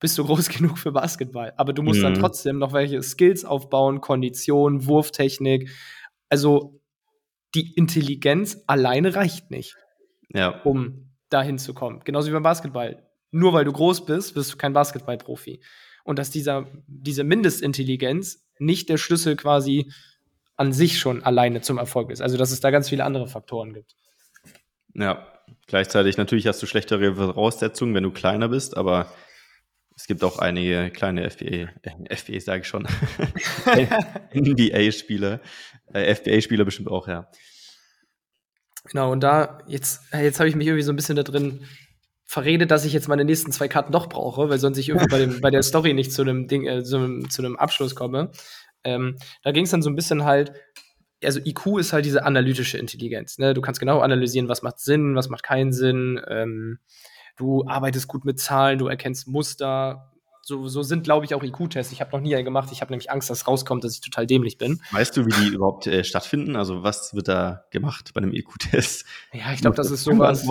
[0.01, 1.53] bist du groß genug für Basketball.
[1.57, 2.05] Aber du musst mhm.
[2.05, 5.71] dann trotzdem noch welche Skills aufbauen, Kondition, Wurftechnik.
[6.29, 6.81] Also
[7.55, 9.77] die Intelligenz alleine reicht nicht,
[10.31, 10.61] ja.
[10.63, 12.01] um dahin zu kommen.
[12.05, 13.07] Genauso wie beim Basketball.
[13.31, 15.63] Nur weil du groß bist, bist du kein Basketballprofi.
[16.05, 19.93] Und dass dieser, diese Mindestintelligenz nicht der Schlüssel quasi
[20.57, 22.21] an sich schon alleine zum Erfolg ist.
[22.21, 23.95] Also dass es da ganz viele andere Faktoren gibt.
[24.95, 25.27] Ja,
[25.67, 29.11] gleichzeitig natürlich hast du schlechtere Voraussetzungen, wenn du kleiner bist, aber
[30.01, 32.87] es gibt auch einige kleine FBA, äh, FBA sage ich schon,
[34.35, 35.41] NBA-Spieler,
[35.93, 37.31] äh, FBA-Spieler bestimmt auch, ja.
[38.87, 41.67] Genau, und da, jetzt, jetzt habe ich mich irgendwie so ein bisschen da drin
[42.25, 45.19] verredet, dass ich jetzt meine nächsten zwei Karten doch brauche, weil sonst ich irgendwie bei,
[45.19, 48.31] dem, bei der Story nicht zu einem Ding, äh, zu, einem, zu einem Abschluss komme.
[48.85, 50.55] Ähm, da ging es dann so ein bisschen halt,
[51.23, 53.37] also IQ ist halt diese analytische Intelligenz.
[53.37, 53.53] Ne?
[53.53, 56.19] Du kannst genau analysieren, was macht Sinn, was macht keinen Sinn.
[56.27, 56.79] Ähm,
[57.41, 60.11] du arbeitest gut mit Zahlen, du erkennst Muster,
[60.43, 61.93] so, so sind, glaube ich, auch IQ-Tests.
[61.93, 62.71] Ich habe noch nie einen gemacht.
[62.73, 64.81] Ich habe nämlich Angst, dass rauskommt, dass ich total dämlich bin.
[64.91, 66.57] Weißt du, wie die überhaupt äh, stattfinden?
[66.57, 69.05] Also was wird da gemacht bei einem IQ-Test?
[69.33, 70.47] Ja, ich glaube, das ist sowas.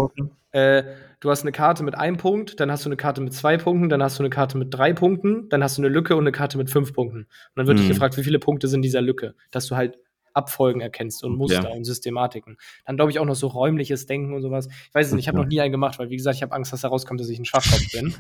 [0.52, 0.84] Äh,
[1.19, 3.89] du hast eine Karte mit einem Punkt, dann hast du eine Karte mit zwei Punkten,
[3.89, 6.32] dann hast du eine Karte mit drei Punkten, dann hast du eine Lücke und eine
[6.32, 7.19] Karte mit fünf Punkten.
[7.19, 7.86] Und dann wird hm.
[7.86, 9.97] dich gefragt, wie viele Punkte sind dieser Lücke, dass du halt
[10.33, 11.69] Abfolgen erkennst und Muster ja.
[11.69, 12.57] und Systematiken.
[12.85, 14.67] Dann glaube ich auch noch so räumliches Denken und sowas.
[14.67, 16.53] Ich weiß es nicht, ich habe noch nie einen gemacht, weil wie gesagt, ich habe
[16.53, 18.13] Angst, dass herauskommt, dass ich ein Schwachkopf bin.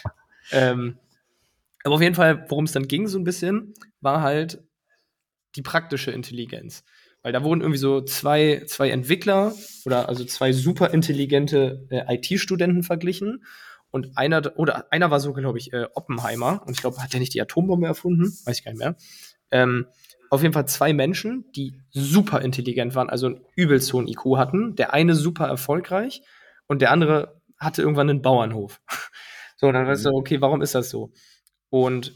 [0.52, 0.98] ähm,
[1.84, 4.62] aber auf jeden Fall, worum es dann ging, so ein bisschen, war halt
[5.54, 6.84] die praktische Intelligenz.
[7.22, 9.52] Weil da wurden irgendwie so zwei, zwei Entwickler
[9.84, 13.44] oder also zwei super intelligente äh, IT-Studenten verglichen.
[13.90, 16.62] Und einer, oder einer war so, glaube ich, äh, Oppenheimer.
[16.66, 18.24] Und ich glaube, hat der nicht die Atombombe erfunden?
[18.44, 18.96] Weiß ich gar nicht mehr.
[19.50, 19.86] Ähm,
[20.36, 24.76] auf jeden Fall zwei Menschen, die super intelligent waren, also einen übelst hohen IQ hatten.
[24.76, 26.22] Der eine super erfolgreich
[26.68, 28.80] und der andere hatte irgendwann einen Bauernhof.
[29.56, 31.12] so, dann weißt du, okay, warum ist das so?
[31.70, 32.14] Und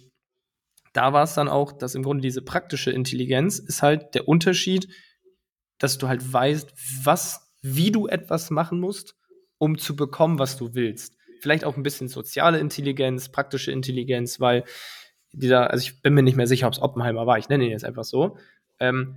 [0.92, 4.88] da war es dann auch, dass im Grunde diese praktische Intelligenz ist halt der Unterschied,
[5.78, 9.16] dass du halt weißt, was, wie du etwas machen musst,
[9.58, 11.16] um zu bekommen, was du willst.
[11.40, 14.64] Vielleicht auch ein bisschen soziale Intelligenz, praktische Intelligenz, weil
[15.32, 17.70] dieser, also ich bin mir nicht mehr sicher, ob es Oppenheimer war, ich nenne ihn
[17.70, 18.36] jetzt einfach so.
[18.78, 19.16] Ähm,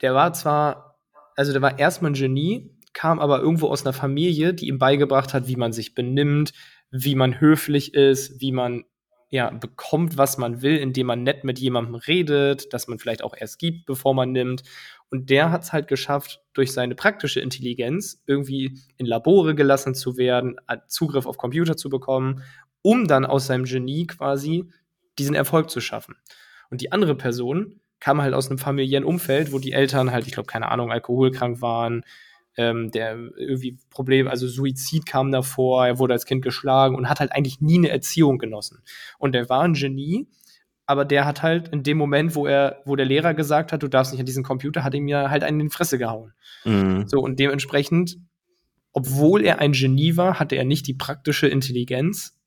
[0.00, 0.98] der war zwar,
[1.36, 5.34] also der war erstmal ein Genie, kam aber irgendwo aus einer Familie, die ihm beigebracht
[5.34, 6.52] hat, wie man sich benimmt,
[6.90, 8.84] wie man höflich ist, wie man
[9.32, 13.34] ja, bekommt, was man will, indem man nett mit jemandem redet, dass man vielleicht auch
[13.36, 14.64] erst gibt, bevor man nimmt.
[15.08, 20.16] Und der hat es halt geschafft, durch seine praktische Intelligenz irgendwie in Labore gelassen zu
[20.16, 20.56] werden,
[20.88, 22.42] Zugriff auf Computer zu bekommen,
[22.82, 24.68] um dann aus seinem Genie quasi
[25.20, 26.16] diesen Erfolg zu schaffen.
[26.70, 30.32] Und die andere Person kam halt aus einem familiären Umfeld, wo die Eltern halt, ich
[30.32, 32.02] glaube, keine Ahnung, alkoholkrank waren,
[32.56, 37.20] ähm, der irgendwie Problem, also Suizid kam davor, er wurde als Kind geschlagen und hat
[37.20, 38.82] halt eigentlich nie eine Erziehung genossen.
[39.18, 40.28] Und er war ein Genie,
[40.86, 43.88] aber der hat halt in dem Moment, wo er, wo der Lehrer gesagt hat, du
[43.88, 46.32] darfst nicht an diesen Computer, hat ihm ja halt einen in die Fresse gehauen.
[46.64, 47.06] Mhm.
[47.06, 48.16] So, und dementsprechend,
[48.92, 52.39] obwohl er ein Genie war, hatte er nicht die praktische Intelligenz,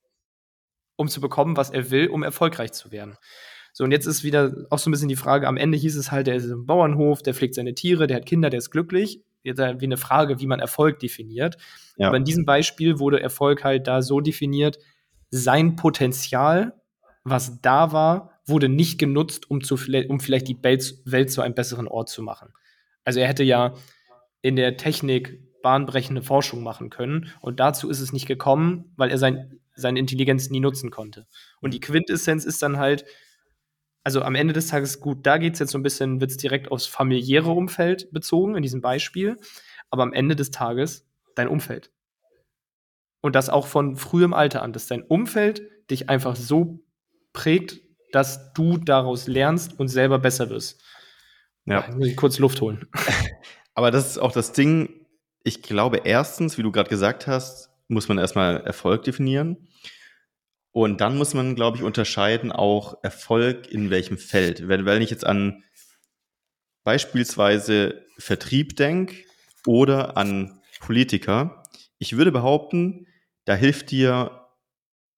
[0.95, 3.17] um zu bekommen, was er will, um erfolgreich zu werden.
[3.71, 6.11] So, und jetzt ist wieder auch so ein bisschen die Frage, am Ende hieß es
[6.11, 9.21] halt, der ist im Bauernhof, der pflegt seine Tiere, der hat Kinder, der ist glücklich
[9.43, 11.57] jetzt wie eine Frage, wie man Erfolg definiert.
[11.97, 12.07] Ja.
[12.07, 14.79] Aber in diesem Beispiel wurde Erfolg halt da so definiert,
[15.29, 16.73] sein Potenzial,
[17.23, 21.87] was da war, wurde nicht genutzt, um, zu, um vielleicht die Welt zu einem besseren
[21.87, 22.53] Ort zu machen.
[23.05, 23.73] Also er hätte ja
[24.41, 29.17] in der Technik bahnbrechende Forschung machen können und dazu ist es nicht gekommen, weil er
[29.17, 31.25] sein, seine Intelligenz nie nutzen konnte.
[31.61, 33.05] Und die Quintessenz ist dann halt,
[34.03, 36.37] also am Ende des Tages gut, da geht es jetzt so ein bisschen, wird es
[36.37, 39.37] direkt aufs familiäre Umfeld bezogen, in diesem Beispiel.
[39.89, 41.91] Aber am Ende des Tages dein Umfeld.
[43.21, 46.79] Und das auch von frühem Alter an, dass dein Umfeld dich einfach so
[47.31, 47.79] prägt,
[48.11, 50.83] dass du daraus lernst und selber besser wirst.
[51.65, 51.87] Ja.
[51.95, 52.85] Muss ich kurz Luft holen.
[53.75, 55.02] Aber das ist auch das Ding.
[55.43, 59.67] Ich glaube, erstens, wie du gerade gesagt hast, muss man erstmal Erfolg definieren.
[60.71, 64.67] Und dann muss man, glaube ich, unterscheiden auch Erfolg in welchem Feld.
[64.67, 65.63] Wenn, wenn ich jetzt an
[66.83, 69.15] beispielsweise Vertrieb denke
[69.67, 71.63] oder an Politiker,
[71.99, 73.07] ich würde behaupten,
[73.45, 74.47] da hilft dir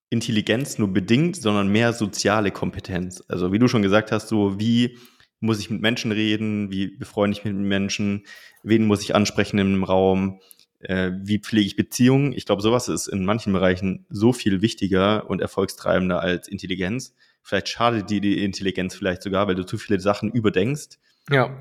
[0.09, 3.23] Intelligenz nur bedingt, sondern mehr soziale Kompetenz.
[3.27, 4.99] Also wie du schon gesagt hast, so wie
[5.45, 8.25] muss ich mit Menschen reden, wie befreunde ich mich mit Menschen,
[8.63, 10.41] wen muss ich ansprechen im Raum,
[10.79, 12.33] äh, wie pflege ich Beziehungen.
[12.33, 17.15] Ich glaube, sowas ist in manchen Bereichen so viel wichtiger und erfolgstreibender als Intelligenz.
[17.41, 20.97] Vielleicht schadet dir die Intelligenz vielleicht sogar, weil du zu viele Sachen überdenkst.
[21.29, 21.57] Ja.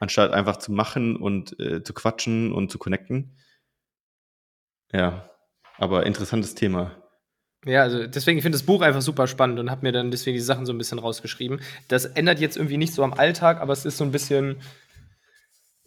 [0.00, 3.36] Anstatt einfach zu machen und äh, zu quatschen und zu connecten.
[4.92, 5.30] Ja,
[5.76, 7.07] aber interessantes Thema.
[7.64, 10.36] Ja, also deswegen, ich finde das Buch einfach super spannend und habe mir dann deswegen
[10.36, 11.60] die Sachen so ein bisschen rausgeschrieben.
[11.88, 14.56] Das ändert jetzt irgendwie nicht so am Alltag, aber es ist so ein bisschen,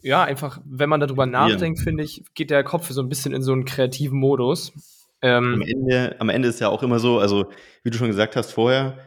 [0.02, 1.84] ja, einfach, wenn man darüber nachdenkt, ja.
[1.84, 4.74] finde ich, geht der Kopf so ein bisschen in so einen kreativen Modus.
[5.22, 7.50] Ähm, am, Ende, am Ende ist ja auch immer so, also
[7.84, 8.98] wie du schon gesagt hast vorher,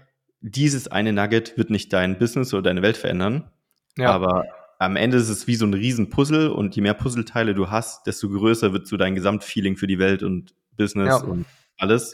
[0.40, 3.50] dieses eine Nugget wird nicht dein Business oder deine Welt verändern.
[3.98, 4.10] Ja.
[4.10, 4.44] Aber
[4.78, 8.28] am Ende ist es wie so ein Riesen-Puzzle und je mehr Puzzleteile du hast, desto
[8.28, 11.16] größer wird so dein Gesamtfeeling für die Welt und Business ja.
[11.18, 11.46] und
[11.78, 12.12] alles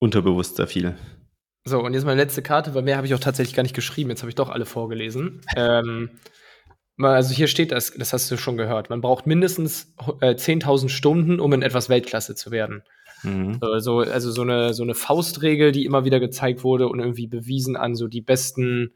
[0.00, 0.96] unterbewusst sehr viel.
[1.64, 4.10] So, und jetzt meine letzte Karte, weil mehr habe ich auch tatsächlich gar nicht geschrieben.
[4.10, 5.42] Jetzt habe ich doch alle vorgelesen.
[5.56, 6.10] ähm,
[6.98, 8.90] also hier steht das, das hast du schon gehört.
[8.90, 12.82] Man braucht mindestens äh, 10.000 Stunden, um in etwas Weltklasse zu werden.
[13.22, 13.58] Mhm.
[13.60, 17.76] Also, also so, eine, so eine Faustregel, die immer wieder gezeigt wurde und irgendwie bewiesen
[17.76, 18.94] an so die besten,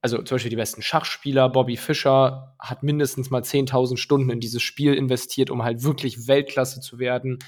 [0.00, 1.48] also zum Beispiel die besten Schachspieler.
[1.48, 6.80] Bobby Fischer hat mindestens mal 10.000 Stunden in dieses Spiel investiert, um halt wirklich Weltklasse
[6.80, 7.38] zu werden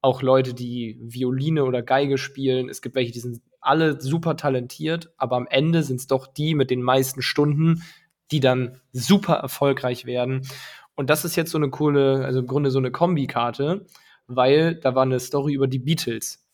[0.00, 2.68] auch Leute, die Violine oder Geige spielen.
[2.68, 6.54] Es gibt welche, die sind alle super talentiert, aber am Ende sind es doch die
[6.54, 7.82] mit den meisten Stunden,
[8.30, 10.46] die dann super erfolgreich werden.
[10.94, 13.86] Und das ist jetzt so eine coole, also im Grunde so eine Kombikarte,
[14.26, 16.46] weil da war eine Story über die Beatles.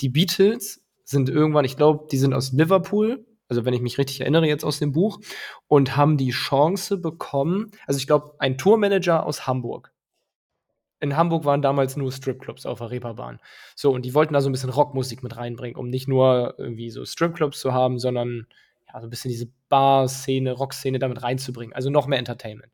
[0.00, 4.20] Die Beatles sind irgendwann, ich glaube, die sind aus Liverpool, also wenn ich mich richtig
[4.20, 5.20] erinnere jetzt aus dem Buch,
[5.66, 9.89] und haben die Chance bekommen, also ich glaube, ein Tourmanager aus Hamburg
[11.00, 13.40] in Hamburg waren damals nur Stripclubs auf der Reeperbahn.
[13.74, 16.90] So, und die wollten da so ein bisschen Rockmusik mit reinbringen, um nicht nur irgendwie
[16.90, 18.46] so Stripclubs zu haben, sondern
[18.86, 21.74] ja, so ein bisschen diese Bar-Szene, Rock-Szene damit reinzubringen.
[21.74, 22.72] Also noch mehr Entertainment.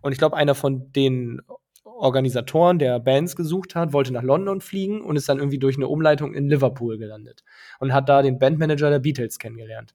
[0.00, 1.42] Und ich glaube, einer von den
[1.84, 5.88] Organisatoren, der Bands gesucht hat, wollte nach London fliegen und ist dann irgendwie durch eine
[5.88, 7.44] Umleitung in Liverpool gelandet
[7.78, 9.94] und hat da den Bandmanager der Beatles kennengelernt.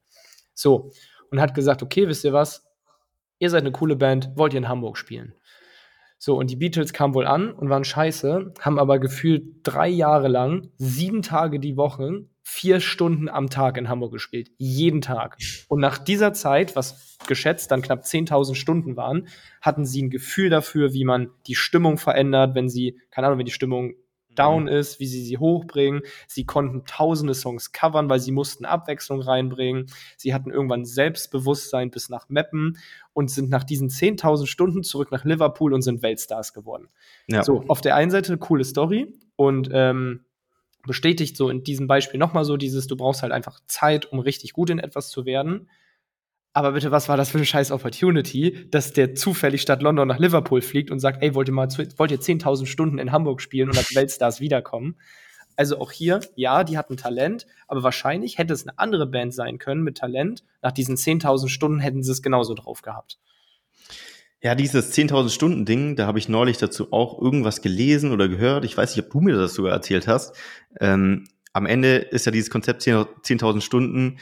[0.53, 0.91] So,
[1.29, 2.67] und hat gesagt, okay, wisst ihr was?
[3.39, 5.33] Ihr seid eine coole Band, wollt ihr in Hamburg spielen?
[6.23, 10.27] So, und die Beatles kamen wohl an und waren scheiße, haben aber gefühlt drei Jahre
[10.27, 14.51] lang, sieben Tage die Woche, vier Stunden am Tag in Hamburg gespielt.
[14.59, 15.37] Jeden Tag.
[15.67, 19.29] Und nach dieser Zeit, was geschätzt dann knapp 10.000 Stunden waren,
[19.61, 23.47] hatten sie ein Gefühl dafür, wie man die Stimmung verändert, wenn sie, keine Ahnung, wenn
[23.47, 23.95] die Stimmung
[24.35, 24.69] down mhm.
[24.69, 26.01] ist, wie sie sie hochbringen.
[26.27, 29.87] Sie konnten tausende Songs covern, weil sie mussten Abwechslung reinbringen.
[30.17, 32.77] Sie hatten irgendwann Selbstbewusstsein bis nach Meppen
[33.13, 36.87] und sind nach diesen 10.000 Stunden zurück nach Liverpool und sind Weltstars geworden.
[37.27, 37.43] Ja.
[37.43, 40.25] So, auf der einen Seite eine coole Story und ähm,
[40.85, 44.53] bestätigt so in diesem Beispiel nochmal so dieses, du brauchst halt einfach Zeit, um richtig
[44.53, 45.69] gut in etwas zu werden.
[46.53, 50.19] Aber bitte, was war das für eine scheiß Opportunity, dass der zufällig statt London nach
[50.19, 53.69] Liverpool fliegt und sagt, ey, wollt ihr mal, wollt ihr 10.000 Stunden in Hamburg spielen
[53.69, 54.97] und als Weltstars wiederkommen?
[55.55, 59.59] Also auch hier, ja, die hatten Talent, aber wahrscheinlich hätte es eine andere Band sein
[59.59, 60.43] können mit Talent.
[60.61, 63.19] Nach diesen 10.000 Stunden hätten sie es genauso drauf gehabt.
[64.43, 68.65] Ja, dieses 10.000 Stunden Ding, da habe ich neulich dazu auch irgendwas gelesen oder gehört.
[68.65, 70.35] Ich weiß nicht, ob du mir das sogar erzählt hast.
[70.79, 74.17] Ähm, am Ende ist ja dieses Konzept 10.000 Stunden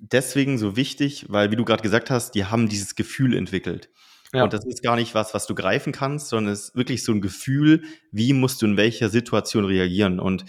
[0.00, 3.90] deswegen so wichtig, weil, wie du gerade gesagt hast, die haben dieses Gefühl entwickelt.
[4.32, 4.44] Ja.
[4.44, 7.12] Und das ist gar nicht was, was du greifen kannst, sondern es ist wirklich so
[7.12, 7.82] ein Gefühl,
[8.12, 10.20] wie musst du in welcher Situation reagieren.
[10.20, 10.44] Und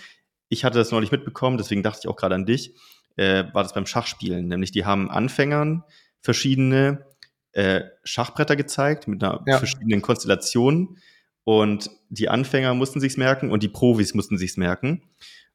[0.50, 2.76] ich hatte das neulich mitbekommen, deswegen dachte ich auch gerade an dich,
[3.16, 4.47] äh, war das beim Schachspielen.
[4.47, 5.84] Nämlich die haben Anfängern
[6.22, 7.06] verschiedene
[7.54, 9.58] äh, Schachbretter gezeigt mit einer ja.
[9.58, 10.97] verschiedenen Konstellationen.
[11.45, 15.04] Und die Anfänger mussten sich's merken und die Profis mussten sich's merken.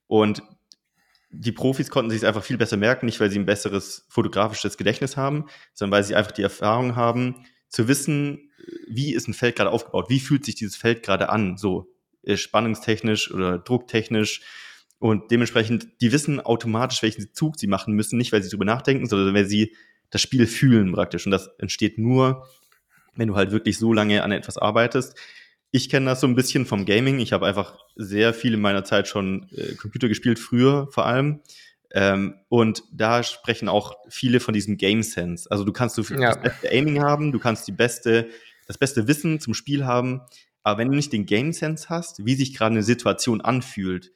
[0.06, 0.42] Und
[1.36, 4.76] die Profis konnten sich es einfach viel besser merken, nicht weil sie ein besseres fotografisches
[4.76, 8.50] Gedächtnis haben, sondern weil sie einfach die Erfahrung haben, zu wissen,
[8.88, 12.36] wie ist ein Feld gerade aufgebaut, wie fühlt sich dieses Feld gerade an, so äh,
[12.36, 14.42] spannungstechnisch oder drucktechnisch,
[14.98, 19.06] Und dementsprechend, die wissen automatisch, welchen Zug sie machen müssen, nicht weil sie drüber nachdenken,
[19.06, 19.74] sondern weil sie
[20.10, 21.26] das Spiel fühlen praktisch.
[21.26, 22.48] Und das entsteht nur,
[23.14, 25.14] wenn du halt wirklich so lange an etwas arbeitest.
[25.76, 27.18] Ich kenne das so ein bisschen vom Gaming.
[27.18, 31.40] Ich habe einfach sehr viel in meiner Zeit schon äh, Computer gespielt, früher vor allem.
[31.90, 35.50] Ähm, und da sprechen auch viele von diesem Game Sense.
[35.50, 36.32] Also du kannst du ja.
[36.32, 38.28] das beste Aiming haben, du kannst die beste,
[38.68, 40.20] das beste Wissen zum Spiel haben,
[40.62, 44.12] aber wenn du nicht den Game Sense hast, wie sich gerade eine Situation anfühlt,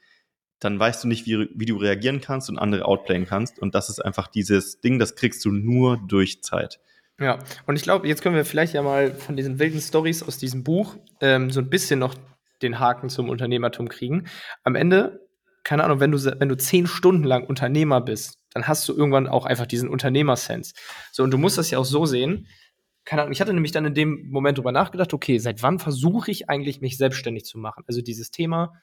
[0.61, 3.59] dann weißt du nicht, wie, wie du reagieren kannst und andere outplayen kannst.
[3.59, 6.79] Und das ist einfach dieses Ding, das kriegst du nur durch Zeit.
[7.21, 10.39] Ja, und ich glaube, jetzt können wir vielleicht ja mal von diesen wilden Stories aus
[10.39, 12.15] diesem Buch ähm, so ein bisschen noch
[12.63, 14.29] den Haken zum Unternehmertum kriegen.
[14.63, 15.27] Am Ende,
[15.65, 19.27] keine Ahnung, wenn du, wenn du zehn Stunden lang Unternehmer bist, dann hast du irgendwann
[19.27, 20.75] auch einfach diesen Unternehmersense.
[21.13, 22.47] So, und du musst das ja auch so sehen,
[23.05, 26.31] keine Ahnung, ich hatte nämlich dann in dem Moment drüber nachgedacht, okay, seit wann versuche
[26.31, 27.83] ich eigentlich, mich selbstständig zu machen?
[27.87, 28.75] Also dieses Thema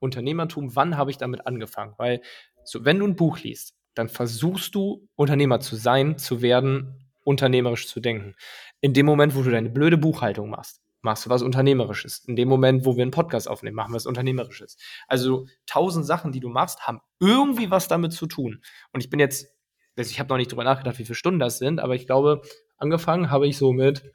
[0.00, 1.94] Unternehmertum, wann habe ich damit angefangen?
[1.98, 2.22] Weil,
[2.64, 7.88] so, wenn du ein Buch liest, dann versuchst du, Unternehmer zu sein, zu werden, unternehmerisch
[7.88, 8.34] zu denken.
[8.80, 12.24] In dem Moment, wo du deine blöde Buchhaltung machst, machst du was Unternehmerisches.
[12.26, 14.76] In dem Moment, wo wir einen Podcast aufnehmen, machen wir was Unternehmerisches.
[15.06, 18.62] Also tausend Sachen, die du machst, haben irgendwie was damit zu tun.
[18.92, 19.48] Und ich bin jetzt,
[19.96, 22.42] also ich habe noch nicht drüber nachgedacht, wie viele Stunden das sind, aber ich glaube,
[22.78, 24.10] angefangen habe ich so mit,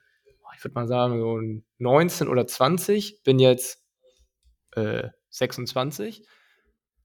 [0.57, 1.39] ich würde mal sagen, so
[1.77, 3.85] 19 oder 20, bin jetzt
[4.75, 6.27] äh, 26.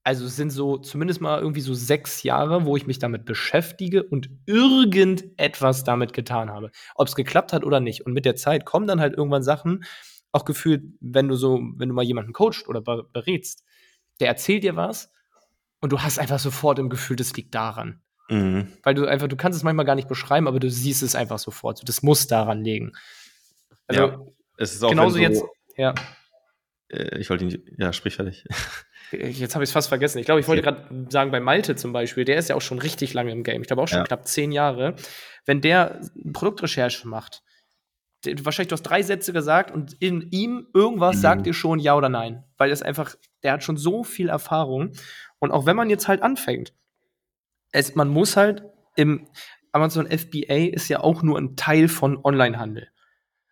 [0.05, 4.03] Also es sind so zumindest mal irgendwie so sechs Jahre, wo ich mich damit beschäftige
[4.03, 6.69] und irgendetwas damit getan habe.
[6.93, 8.05] Ob es geklappt hat oder nicht.
[8.05, 9.83] Und mit der Zeit kommen dann halt irgendwann Sachen,
[10.31, 13.63] auch gefühlt, wenn du so, wenn du mal jemanden coachst oder berätst,
[14.19, 15.11] der erzählt dir was
[15.81, 17.99] und du hast einfach sofort im Gefühl, das liegt daran.
[18.29, 18.67] Mhm.
[18.83, 21.39] Weil du einfach, du kannst es manchmal gar nicht beschreiben, aber du siehst es einfach
[21.39, 21.81] sofort.
[21.83, 22.91] das muss daran liegen.
[23.87, 24.19] Also, ja,
[24.57, 25.43] es ist auch genauso so, jetzt,
[25.77, 25.95] ja.
[26.89, 28.45] Äh, ich wollte nicht, ja, sprich fertig.
[29.11, 30.19] Jetzt habe ich es fast vergessen.
[30.19, 32.79] Ich glaube, ich wollte gerade sagen, bei Malte zum Beispiel, der ist ja auch schon
[32.79, 33.61] richtig lange im Game.
[33.61, 34.03] Ich glaube auch schon ja.
[34.05, 34.95] knapp zehn Jahre.
[35.45, 36.01] Wenn der
[36.33, 37.43] Produktrecherche macht,
[38.41, 41.21] wahrscheinlich du hast drei Sätze gesagt und in ihm irgendwas mhm.
[41.21, 42.43] sagt dir schon ja oder nein.
[42.57, 44.91] Weil das einfach, der hat schon so viel Erfahrung.
[45.39, 46.73] Und auch wenn man jetzt halt anfängt,
[47.71, 48.63] es, man muss halt
[48.95, 49.27] im
[49.71, 52.87] Amazon FBA ist ja auch nur ein Teil von Onlinehandel.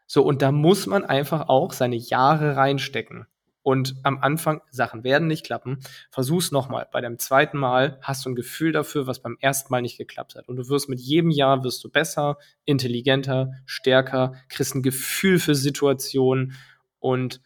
[0.08, 3.28] So, und da muss man einfach auch seine Jahre reinstecken.
[3.64, 5.80] Und am Anfang, Sachen werden nicht klappen.
[6.12, 6.88] Versuch's nochmal.
[6.92, 10.36] Bei dem zweiten Mal hast du ein Gefühl dafür, was beim ersten Mal nicht geklappt
[10.36, 10.50] hat.
[10.50, 15.56] Und du wirst mit jedem Jahr wirst du besser, intelligenter, stärker, kriegst ein Gefühl für
[15.56, 16.54] Situationen.
[17.00, 17.42] Und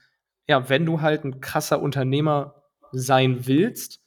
[0.47, 4.01] ja, wenn du halt ein krasser Unternehmer sein willst,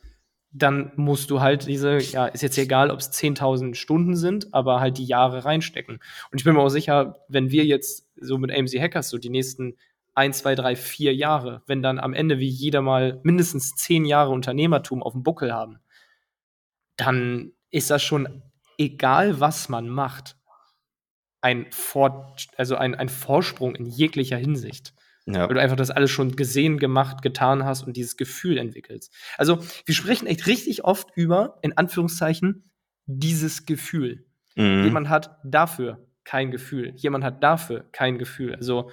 [0.53, 4.81] dann musst du halt diese, ja, ist jetzt egal, ob es 10.000 Stunden sind, aber
[4.81, 6.01] halt die Jahre reinstecken.
[6.33, 9.31] Und ich bin mir auch sicher, wenn wir jetzt so mit AMC Hackers so die
[9.31, 9.77] nächsten
[10.21, 14.33] ein, zwei, drei, vier Jahre, wenn dann am Ende wie jeder mal mindestens zehn Jahre
[14.33, 15.79] Unternehmertum auf dem Buckel haben,
[16.99, 18.43] dann ist das schon
[18.77, 20.37] egal, was man macht,
[21.41, 24.93] ein, Fort, also ein, ein Vorsprung in jeglicher Hinsicht.
[25.25, 25.49] Ja.
[25.49, 29.15] Weil du einfach das alles schon gesehen, gemacht, getan hast und dieses Gefühl entwickelst.
[29.39, 32.71] Also, wir sprechen echt richtig oft über, in Anführungszeichen,
[33.07, 34.27] dieses Gefühl.
[34.55, 34.85] Mhm.
[34.85, 36.93] Jemand hat dafür kein Gefühl.
[36.97, 38.55] Jemand hat dafür kein Gefühl.
[38.55, 38.91] Also,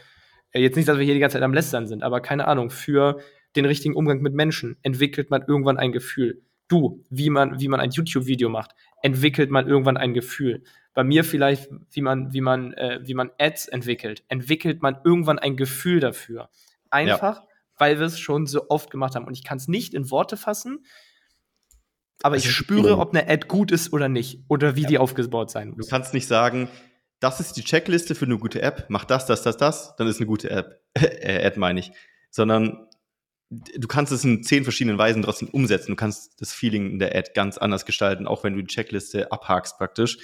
[0.54, 3.20] jetzt nicht, dass wir hier die ganze Zeit am Lästern sind, aber keine Ahnung, für
[3.56, 6.42] den richtigen Umgang mit Menschen entwickelt man irgendwann ein Gefühl.
[6.68, 8.72] Du, wie man, wie man ein YouTube-Video macht,
[9.02, 10.64] entwickelt man irgendwann ein Gefühl
[10.98, 15.38] bei mir vielleicht, wie man, wie man, äh, wie man Ads entwickelt, entwickelt man irgendwann
[15.38, 16.50] ein Gefühl dafür.
[16.90, 17.48] Einfach, ja.
[17.78, 19.28] weil wir es schon so oft gemacht haben.
[19.28, 20.84] Und ich kann es nicht in Worte fassen,
[22.24, 24.40] aber das ich spüre, ob eine Ad gut ist oder nicht.
[24.48, 24.88] Oder wie ja.
[24.88, 25.86] die aufgebaut sein muss.
[25.86, 26.68] Du kannst nicht sagen,
[27.20, 30.18] das ist die Checkliste für eine gute App, mach das, das, das, das, dann ist
[30.18, 30.82] eine gute App.
[30.94, 31.92] äh, Ad meine ich.
[32.30, 32.88] Sondern
[33.50, 35.92] du kannst es in zehn verschiedenen Weisen trotzdem umsetzen.
[35.92, 39.32] Du kannst das Feeling in der Ad ganz anders gestalten, auch wenn du die Checkliste
[39.32, 40.18] abhakst praktisch.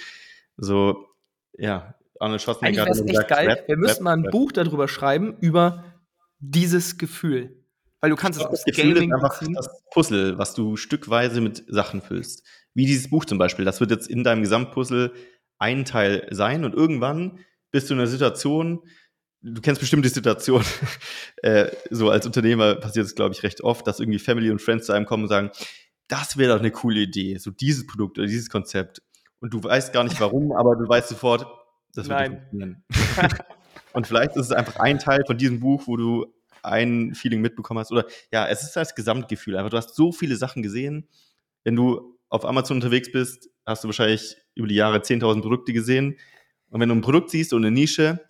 [0.56, 1.06] So,
[1.54, 2.84] ja, Arnold Schwarzenegger.
[2.84, 3.48] Eigentlich wäre echt sagt, geil.
[3.48, 4.32] Rap, Wir müssten mal ein Rap.
[4.32, 5.84] Buch darüber schreiben, über
[6.38, 7.64] dieses Gefühl.
[8.00, 9.54] Weil du kannst es das Gefühl Gaming ist einfach beziehen.
[9.54, 12.44] das Puzzle, was du stückweise mit Sachen füllst.
[12.74, 13.64] Wie dieses Buch zum Beispiel.
[13.64, 15.12] Das wird jetzt in deinem Gesamtpuzzle
[15.58, 17.38] ein Teil sein und irgendwann
[17.70, 18.80] bist du in einer Situation,
[19.42, 20.64] du kennst bestimmt die Situation,
[21.42, 24.86] äh, so als Unternehmer passiert es, glaube ich, recht oft, dass irgendwie Family und Friends
[24.86, 25.50] zu einem kommen und sagen,
[26.08, 29.02] das wäre doch eine coole Idee, so dieses Produkt oder dieses Konzept
[29.40, 31.46] und du weißt gar nicht warum, aber du weißt sofort,
[31.94, 32.84] das wird funktionieren.
[33.92, 36.26] und vielleicht ist es einfach ein Teil von diesem Buch, wo du
[36.62, 37.92] ein Feeling mitbekommen hast.
[37.92, 39.56] Oder ja, es ist das Gesamtgefühl.
[39.56, 41.08] Einfach, du hast so viele Sachen gesehen.
[41.62, 46.18] Wenn du auf Amazon unterwegs bist, hast du wahrscheinlich über die Jahre 10.000 Produkte gesehen.
[46.68, 48.26] Und wenn du ein Produkt siehst und eine Nische,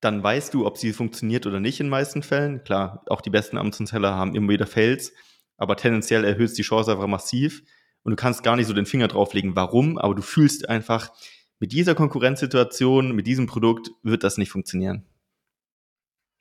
[0.00, 2.64] dann weißt du, ob sie funktioniert oder nicht in den meisten Fällen.
[2.64, 5.12] Klar, auch die besten Amazon-Seller haben immer wieder Fails.
[5.58, 7.62] aber tendenziell erhöht die Chance einfach massiv
[8.04, 11.12] und du kannst gar nicht so den Finger drauflegen, warum, aber du fühlst einfach,
[11.60, 15.06] mit dieser Konkurrenzsituation, mit diesem Produkt wird das nicht funktionieren.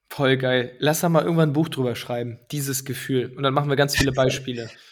[0.09, 0.75] Voll geil.
[0.79, 3.32] Lass da mal irgendwann ein Buch drüber schreiben, dieses Gefühl.
[3.38, 4.69] Und dann machen wir ganz viele Beispiele.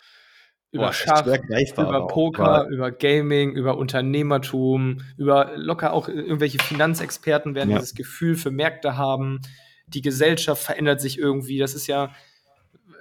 [0.71, 7.55] über Boah, Schach, über Poker, auch, über Gaming, über Unternehmertum, über locker auch irgendwelche Finanzexperten
[7.55, 7.77] werden ja.
[7.77, 9.41] dieses Gefühl für Märkte haben.
[9.87, 11.57] Die Gesellschaft verändert sich irgendwie.
[11.57, 12.11] Das ist ja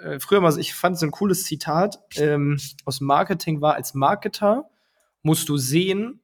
[0.03, 4.71] äh, früher mal, ich fand so ein cooles Zitat ähm, aus Marketing war, als Marketer
[5.23, 6.21] musst du sehen,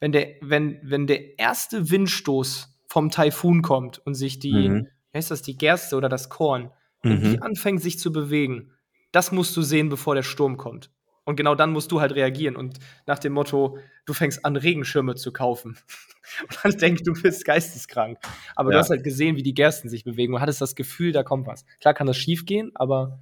[0.00, 4.88] wenn der, wenn, wenn der erste Windstoß vom Taifun kommt und sich die, mhm.
[5.12, 6.70] wie heißt das, die Gerste oder das Korn,
[7.02, 7.10] mhm.
[7.10, 8.72] und die anfängt sich zu bewegen,
[9.12, 10.90] das musst du sehen, bevor der Sturm kommt.
[11.24, 15.14] Und genau dann musst du halt reagieren und nach dem Motto, du fängst an, Regenschirme
[15.14, 15.76] zu kaufen.
[16.42, 18.18] und dann denkst du, bist geisteskrank.
[18.56, 18.76] Aber ja.
[18.76, 21.46] du hast halt gesehen, wie die Gersten sich bewegen und hattest das Gefühl, da kommt
[21.46, 21.66] was.
[21.80, 23.20] Klar kann das schief gehen, aber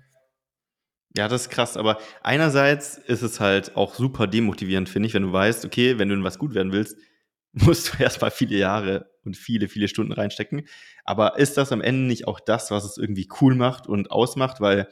[1.17, 5.23] ja, das ist krass, aber einerseits ist es halt auch super demotivierend, finde ich, wenn
[5.23, 6.99] du weißt, okay, wenn du in was gut werden willst,
[7.53, 10.69] musst du erstmal viele Jahre und viele, viele Stunden reinstecken.
[11.05, 14.61] Aber ist das am Ende nicht auch das, was es irgendwie cool macht und ausmacht?
[14.61, 14.89] Weil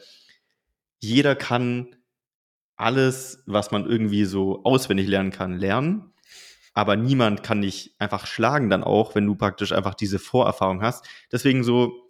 [0.99, 1.95] jeder kann
[2.75, 6.13] alles, was man irgendwie so auswendig lernen kann, lernen.
[6.73, 11.07] Aber niemand kann dich einfach schlagen dann auch, wenn du praktisch einfach diese Vorerfahrung hast.
[11.31, 12.05] Deswegen so,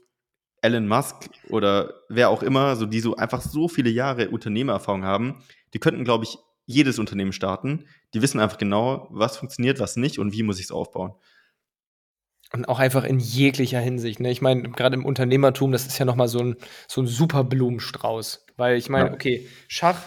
[0.62, 5.44] Elon Musk oder wer auch immer, so die so einfach so viele Jahre Unternehmererfahrung haben,
[5.76, 7.86] die könnten, glaube ich, jedes Unternehmen starten.
[8.16, 11.14] Die wissen einfach genau, was funktioniert, was nicht und wie muss ich es aufbauen.
[12.56, 14.20] Und auch einfach in jeglicher Hinsicht.
[14.22, 14.32] Ne?
[14.32, 16.56] Ich meine, gerade im Unternehmertum, das ist ja nochmal so ein,
[16.88, 18.46] so ein super Blumenstrauß.
[18.56, 19.14] Weil ich meine, ja.
[19.14, 20.02] okay, Schach,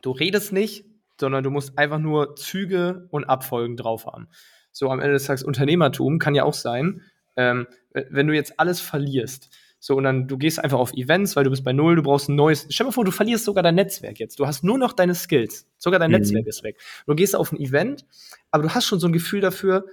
[0.00, 0.86] du redest nicht,
[1.20, 4.28] sondern du musst einfach nur Züge und Abfolgen drauf haben.
[4.72, 7.02] So am Ende des Tages Unternehmertum kann ja auch sein,
[7.36, 9.50] ähm, wenn du jetzt alles verlierst,
[9.80, 12.28] so, und dann du gehst einfach auf Events, weil du bist bei Null, du brauchst
[12.28, 12.66] ein neues.
[12.68, 14.40] Stell dir mal vor, du verlierst sogar dein Netzwerk jetzt.
[14.40, 15.68] Du hast nur noch deine Skills.
[15.78, 16.16] Sogar dein mhm.
[16.16, 16.80] Netzwerk ist weg.
[17.06, 18.04] Du gehst auf ein Event,
[18.50, 19.84] aber du hast schon so ein Gefühl dafür,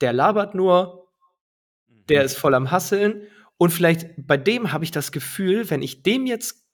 [0.00, 0.97] der labert nur,
[2.08, 3.22] der ist voll am Hasseln.
[3.56, 6.64] Und vielleicht bei dem habe ich das Gefühl, wenn ich dem jetzt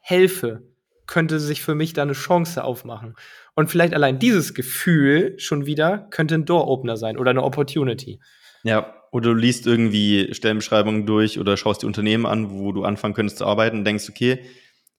[0.00, 0.62] helfe,
[1.06, 3.14] könnte sich für mich da eine Chance aufmachen.
[3.54, 8.20] Und vielleicht allein dieses Gefühl schon wieder könnte ein Door-Opener sein oder eine Opportunity.
[8.62, 13.14] Ja, oder du liest irgendwie Stellenbeschreibungen durch oder schaust die Unternehmen an, wo du anfangen
[13.14, 14.44] könntest zu arbeiten und denkst, okay,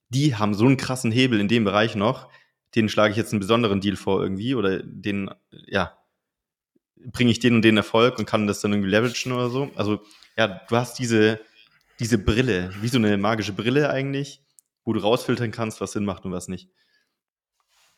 [0.10, 2.30] die haben so einen krassen Hebel in dem Bereich noch,
[2.76, 5.30] denen schlage ich jetzt einen besonderen Deal vor irgendwie oder den,
[5.68, 5.99] ja,
[7.06, 9.72] bringe ich den und den Erfolg und kann das dann irgendwie leveragen oder so.
[9.76, 10.02] Also,
[10.38, 11.40] ja, du hast diese,
[12.00, 14.42] diese Brille, wie so eine magische Brille eigentlich,
[14.86, 16.70] wo du rausfiltern kannst, was Sinn macht und was nicht.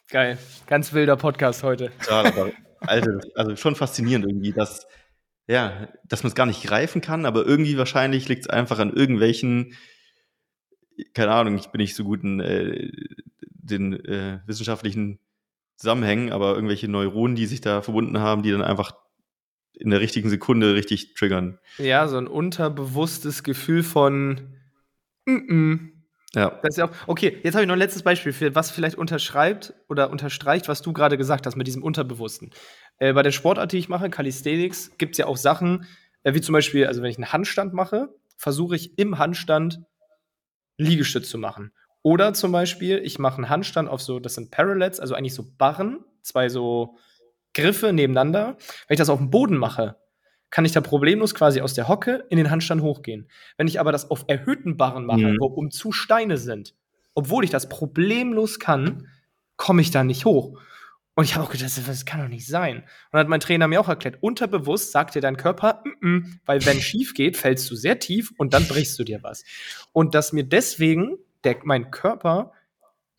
[0.09, 0.37] Geil.
[0.67, 1.91] Ganz wilder Podcast heute.
[2.09, 4.85] Ja, aber, Alter, also schon faszinierend irgendwie, dass
[5.47, 8.93] ja, dass man es gar nicht greifen kann, aber irgendwie wahrscheinlich liegt es einfach an
[8.93, 9.75] irgendwelchen,
[11.13, 12.89] keine Ahnung, ich bin nicht so gut in äh,
[13.41, 15.19] den äh, wissenschaftlichen
[15.81, 18.91] Zusammenhängen, aber irgendwelche Neuronen, die sich da verbunden haben, die dann einfach
[19.73, 21.57] in der richtigen Sekunde richtig triggern.
[21.79, 24.57] Ja, so ein unterbewusstes Gefühl von
[25.25, 25.79] mm -mm.
[26.35, 26.59] Ja.
[26.61, 28.95] Das ist ja auch, okay, jetzt habe ich noch ein letztes Beispiel für was vielleicht
[28.95, 32.51] unterschreibt oder unterstreicht, was du gerade gesagt hast mit diesem Unterbewussten.
[32.99, 35.87] Äh, bei der Sportart, die ich mache, Calisthenics, gibt es ja auch Sachen,
[36.23, 38.07] äh, wie zum Beispiel, also wenn ich einen Handstand mache,
[38.37, 39.81] versuche ich im Handstand
[40.77, 41.73] Liegestütz zu machen.
[42.03, 45.45] Oder zum Beispiel, ich mache einen Handstand auf so, das sind Parallels, also eigentlich so
[45.57, 46.97] Barren, zwei so
[47.53, 48.57] Griffe nebeneinander.
[48.87, 49.97] Wenn ich das auf dem Boden mache,
[50.49, 53.29] kann ich da problemlos quasi aus der Hocke in den Handstand hochgehen.
[53.57, 55.37] Wenn ich aber das auf erhöhten Barren mache, mhm.
[55.39, 56.75] wo um zu Steine sind,
[57.13, 59.07] obwohl ich das problemlos kann,
[59.55, 60.59] komme ich da nicht hoch.
[61.13, 62.77] Und ich habe auch gedacht, das kann doch nicht sein.
[62.77, 66.25] Und dann hat mein Trainer mir auch erklärt, unterbewusst sagt dir dein Körper, mm -mm,
[66.45, 69.43] weil wenn schief geht, fällst du sehr tief und dann brichst du dir was.
[69.91, 72.53] Und dass mir deswegen der, mein Körper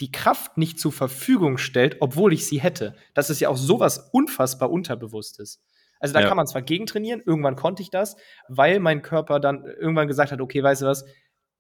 [0.01, 2.97] die Kraft nicht zur Verfügung stellt, obwohl ich sie hätte.
[3.15, 5.63] Das ist ja auch sowas unfassbar Unterbewusstes.
[6.01, 6.27] Also da ja.
[6.27, 8.17] kann man zwar gegentrainieren, irgendwann konnte ich das,
[8.49, 11.05] weil mein Körper dann irgendwann gesagt hat, okay, weißt du was,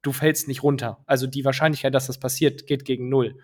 [0.03, 1.05] du fällst nicht runter.
[1.07, 3.39] Also die Wahrscheinlichkeit, dass das passiert, geht gegen null.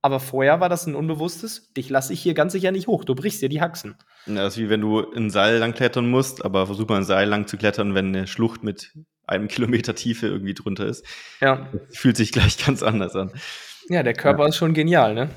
[0.00, 3.16] Aber vorher war das ein unbewusstes, dich lasse ich hier ganz sicher nicht hoch, du
[3.16, 3.96] brichst dir die Haxen.
[4.26, 7.04] Ja, das ist wie wenn du ein Seil lang klettern musst, aber versuch mal ein
[7.04, 8.92] Seil lang zu klettern, wenn eine Schlucht mit
[9.26, 11.04] einem Kilometer Tiefe irgendwie drunter ist.
[11.40, 11.68] Ja.
[11.72, 13.32] Das fühlt sich gleich ganz anders an.
[13.88, 14.48] Ja, der Körper ja.
[14.48, 15.30] ist schon genial, ne?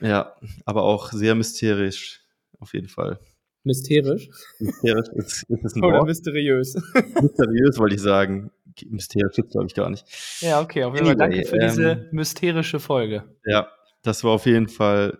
[0.00, 0.34] Ja,
[0.64, 2.22] aber auch sehr mysterisch,
[2.58, 3.20] auf jeden Fall.
[3.64, 4.30] Mysterisch?
[4.58, 6.06] Mysterisch ist, ist es ein Oder Wort?
[6.06, 6.74] mysteriös.
[6.94, 8.50] mysteriös wollte ich sagen.
[8.88, 10.06] Mysterisch gibt glaube ich gar nicht.
[10.40, 13.24] Ja, okay, auf jeden Fall danke für ähm, diese mysterische Folge.
[13.44, 13.68] Ja,
[14.02, 15.18] das war auf jeden Fall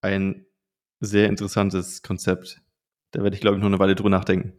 [0.00, 0.46] ein
[1.06, 2.60] sehr interessantes Konzept.
[3.10, 4.54] Da werde ich, glaube ich, noch eine Weile drüber nachdenken.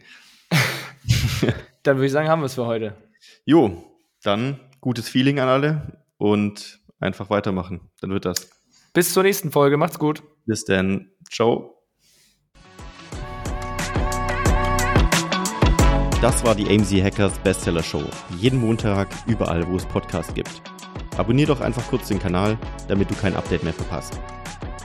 [1.83, 2.95] dann würde ich sagen, haben wir es für heute.
[3.45, 3.83] Jo,
[4.23, 7.89] dann gutes Feeling an alle und einfach weitermachen.
[8.01, 8.49] Dann wird das.
[8.93, 9.77] Bis zur nächsten Folge.
[9.77, 10.23] Macht's gut.
[10.45, 11.11] Bis dann.
[11.31, 11.79] Ciao.
[16.21, 18.03] Das war die AMZ Hackers Bestseller Show.
[18.37, 20.61] Jeden Montag, überall, wo es Podcasts gibt.
[21.17, 24.19] Abonnier doch einfach kurz den Kanal, damit du kein Update mehr verpasst.